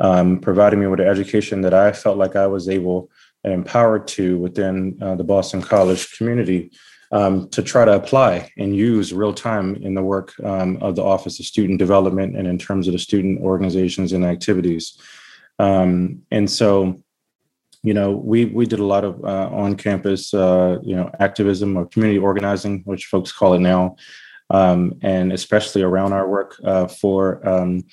um, 0.00 0.40
providing 0.40 0.80
me 0.80 0.86
with 0.86 1.00
an 1.00 1.08
education 1.08 1.62
that 1.62 1.74
I 1.74 1.92
felt 1.92 2.18
like 2.18 2.36
I 2.36 2.46
was 2.46 2.68
able 2.68 3.10
and 3.44 3.52
empowered 3.52 4.08
to 4.08 4.38
within 4.38 4.98
uh, 5.00 5.14
the 5.14 5.24
Boston 5.24 5.62
College 5.62 6.16
community 6.16 6.70
um, 7.12 7.48
to 7.50 7.62
try 7.62 7.84
to 7.84 7.94
apply 7.94 8.50
and 8.58 8.74
use 8.74 9.12
real 9.12 9.32
time 9.32 9.76
in 9.76 9.94
the 9.94 10.02
work 10.02 10.32
um, 10.42 10.78
of 10.78 10.96
the 10.96 11.04
Office 11.04 11.38
of 11.38 11.46
Student 11.46 11.78
Development 11.78 12.36
and 12.36 12.48
in 12.48 12.58
terms 12.58 12.88
of 12.88 12.92
the 12.92 12.98
student 12.98 13.40
organizations 13.40 14.12
and 14.12 14.24
activities. 14.24 14.98
Um, 15.60 16.22
and 16.32 16.50
so, 16.50 17.03
you 17.84 17.92
know, 17.92 18.12
we 18.12 18.46
we 18.46 18.64
did 18.64 18.80
a 18.80 18.84
lot 18.84 19.04
of 19.04 19.22
uh, 19.22 19.48
on 19.52 19.76
campus, 19.76 20.32
uh, 20.32 20.78
you 20.82 20.96
know, 20.96 21.10
activism 21.20 21.76
or 21.76 21.84
community 21.86 22.18
organizing, 22.18 22.80
which 22.86 23.04
folks 23.04 23.30
call 23.30 23.52
it 23.52 23.60
now, 23.60 23.96
um, 24.48 24.94
and 25.02 25.32
especially 25.32 25.82
around 25.82 26.14
our 26.14 26.26
work 26.26 26.58
uh, 26.64 26.86
for 26.88 27.46
um, 27.46 27.84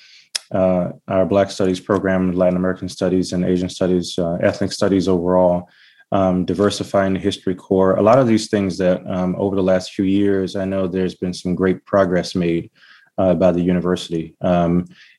uh, 0.50 0.92
our 1.08 1.26
Black 1.26 1.50
Studies 1.50 1.78
program, 1.78 2.32
Latin 2.32 2.56
American 2.56 2.88
Studies, 2.88 3.34
and 3.34 3.44
Asian 3.44 3.68
Studies, 3.68 4.18
uh, 4.18 4.38
ethnic 4.40 4.72
studies 4.72 5.08
overall. 5.08 5.68
Um, 6.10 6.44
diversifying 6.44 7.14
the 7.14 7.20
history 7.20 7.54
core, 7.54 7.96
a 7.96 8.02
lot 8.02 8.18
of 8.18 8.26
these 8.26 8.50
things 8.50 8.76
that 8.76 9.00
um, 9.06 9.34
over 9.38 9.56
the 9.56 9.62
last 9.62 9.92
few 9.92 10.04
years, 10.04 10.56
I 10.56 10.66
know 10.66 10.86
there's 10.86 11.14
been 11.14 11.32
some 11.32 11.54
great 11.54 11.86
progress 11.86 12.34
made 12.34 12.70
uh, 13.16 13.32
by 13.32 13.50
the 13.50 13.62
university. 13.62 14.36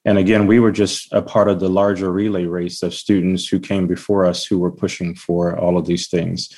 And 0.05 0.17
again, 0.17 0.47
we 0.47 0.59
were 0.59 0.71
just 0.71 1.11
a 1.13 1.21
part 1.21 1.47
of 1.47 1.59
the 1.59 1.69
larger 1.69 2.11
relay 2.11 2.45
race 2.45 2.83
of 2.83 2.93
students 2.93 3.47
who 3.47 3.59
came 3.59 3.87
before 3.87 4.25
us 4.25 4.45
who 4.45 4.59
were 4.59 4.71
pushing 4.71 5.15
for 5.15 5.57
all 5.57 5.77
of 5.77 5.85
these 5.85 6.07
things. 6.07 6.49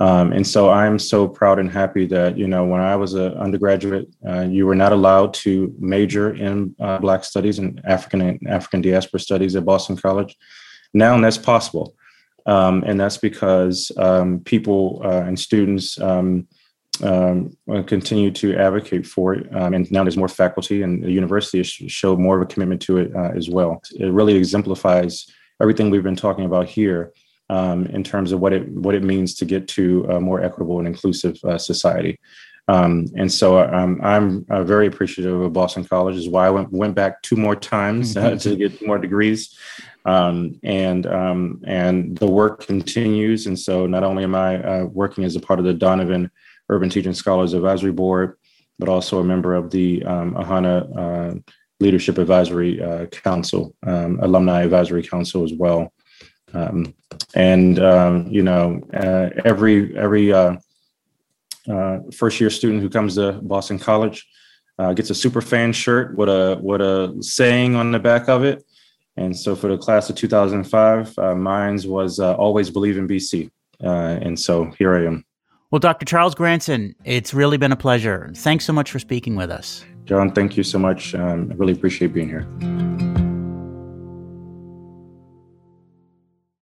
Um, 0.00 0.32
and 0.32 0.46
so 0.46 0.70
I'm 0.70 0.98
so 0.98 1.28
proud 1.28 1.58
and 1.58 1.70
happy 1.70 2.06
that, 2.06 2.38
you 2.38 2.48
know, 2.48 2.64
when 2.64 2.80
I 2.80 2.96
was 2.96 3.12
an 3.12 3.34
undergraduate, 3.34 4.08
uh, 4.26 4.40
you 4.40 4.64
were 4.66 4.74
not 4.74 4.92
allowed 4.92 5.34
to 5.34 5.74
major 5.78 6.34
in 6.34 6.74
uh, 6.80 6.98
Black 6.98 7.22
studies 7.22 7.58
and 7.58 7.80
African 7.84 8.22
and 8.22 8.48
African 8.48 8.80
diaspora 8.80 9.20
studies 9.20 9.56
at 9.56 9.66
Boston 9.66 9.96
College. 9.96 10.36
Now 10.94 11.20
that's 11.20 11.38
possible. 11.38 11.94
Um, 12.46 12.82
and 12.86 12.98
that's 12.98 13.18
because 13.18 13.92
um, 13.98 14.40
people 14.40 15.02
uh, 15.04 15.22
and 15.26 15.38
students 15.38 16.00
um, 16.00 16.48
um, 17.02 17.56
continue 17.86 18.30
to 18.32 18.56
advocate 18.56 19.06
for 19.06 19.34
it. 19.34 19.54
Um, 19.54 19.74
and 19.74 19.90
now 19.90 20.04
there's 20.04 20.16
more 20.16 20.28
faculty, 20.28 20.82
and 20.82 21.02
the 21.02 21.10
university 21.10 21.58
has 21.58 21.68
showed 21.68 22.18
more 22.18 22.36
of 22.36 22.42
a 22.42 22.46
commitment 22.46 22.82
to 22.82 22.98
it 22.98 23.14
uh, 23.14 23.30
as 23.36 23.48
well. 23.48 23.82
It 23.98 24.12
really 24.12 24.36
exemplifies 24.36 25.26
everything 25.60 25.90
we've 25.90 26.02
been 26.02 26.16
talking 26.16 26.44
about 26.44 26.66
here 26.66 27.12
um, 27.50 27.86
in 27.86 28.04
terms 28.04 28.32
of 28.32 28.40
what 28.40 28.52
it 28.52 28.68
what 28.68 28.94
it 28.94 29.02
means 29.02 29.34
to 29.34 29.44
get 29.44 29.68
to 29.68 30.04
a 30.04 30.20
more 30.20 30.42
equitable 30.42 30.78
and 30.78 30.86
inclusive 30.86 31.36
uh, 31.44 31.58
society. 31.58 32.18
Um, 32.68 33.06
and 33.16 33.30
so 33.32 33.58
um, 33.58 34.00
I'm 34.02 34.46
uh, 34.48 34.62
very 34.62 34.86
appreciative 34.86 35.40
of 35.40 35.52
Boston 35.52 35.84
College. 35.84 36.14
Is 36.14 36.28
why 36.28 36.46
I 36.46 36.50
went 36.50 36.70
went 36.70 36.94
back 36.94 37.20
two 37.22 37.36
more 37.36 37.56
times 37.56 38.16
uh, 38.16 38.36
to 38.36 38.54
get 38.54 38.86
more 38.86 38.98
degrees, 38.98 39.58
um, 40.04 40.58
and 40.62 41.06
um, 41.06 41.60
and 41.66 42.16
the 42.16 42.28
work 42.28 42.64
continues. 42.64 43.46
And 43.46 43.58
so 43.58 43.86
not 43.86 44.04
only 44.04 44.22
am 44.22 44.36
I 44.36 44.62
uh, 44.62 44.84
working 44.84 45.24
as 45.24 45.34
a 45.34 45.40
part 45.40 45.58
of 45.58 45.64
the 45.64 45.74
Donovan 45.74 46.30
Urban 46.70 46.88
Teaching 46.88 47.14
Scholars 47.14 47.52
Advisory 47.52 47.92
Board, 47.92 48.36
but 48.78 48.88
also 48.88 49.18
a 49.18 49.24
member 49.24 49.54
of 49.54 49.70
the 49.70 50.02
um, 50.04 50.34
AHANA 50.34 50.96
uh, 50.96 51.34
Leadership 51.80 52.18
Advisory 52.18 52.82
uh, 52.82 53.06
Council, 53.06 53.74
um, 53.86 54.18
Alumni 54.22 54.62
Advisory 54.62 55.02
Council 55.02 55.44
as 55.44 55.52
well. 55.52 55.92
Um, 56.52 56.94
and 57.34 57.78
um, 57.78 58.26
you 58.28 58.42
know, 58.42 58.80
uh, 58.92 59.30
every 59.44 59.96
every 59.96 60.32
uh, 60.32 60.56
uh, 61.68 61.98
first 62.12 62.40
year 62.40 62.50
student 62.50 62.82
who 62.82 62.90
comes 62.90 63.14
to 63.14 63.32
Boston 63.42 63.78
College 63.78 64.28
uh, 64.78 64.92
gets 64.92 65.10
a 65.10 65.14
super 65.14 65.40
fan 65.40 65.72
shirt 65.72 66.16
with 66.16 66.28
a 66.28 66.58
with 66.62 66.80
a 66.80 67.16
saying 67.20 67.76
on 67.76 67.92
the 67.92 67.98
back 67.98 68.28
of 68.28 68.44
it. 68.44 68.64
And 69.16 69.36
so 69.36 69.54
for 69.54 69.68
the 69.68 69.76
class 69.76 70.08
of 70.08 70.16
2005, 70.16 71.18
uh, 71.18 71.34
mine 71.34 71.78
was 71.84 72.18
always 72.20 72.70
believe 72.70 72.96
in 72.96 73.06
BC. 73.06 73.50
and 73.80 74.38
so 74.38 74.70
here 74.78 74.94
I 74.94 75.06
am. 75.06 75.24
Well, 75.70 75.78
Dr. 75.78 76.04
Charles 76.04 76.34
Grandson, 76.34 76.96
it's 77.04 77.32
really 77.32 77.56
been 77.56 77.70
a 77.70 77.76
pleasure. 77.76 78.32
Thanks 78.34 78.64
so 78.64 78.72
much 78.72 78.90
for 78.90 78.98
speaking 78.98 79.36
with 79.36 79.52
us. 79.52 79.84
John, 80.04 80.32
thank 80.32 80.56
you 80.56 80.64
so 80.64 80.80
much. 80.80 81.14
Um, 81.14 81.48
I 81.52 81.54
really 81.54 81.74
appreciate 81.74 82.12
being 82.12 82.28
here. 82.28 82.44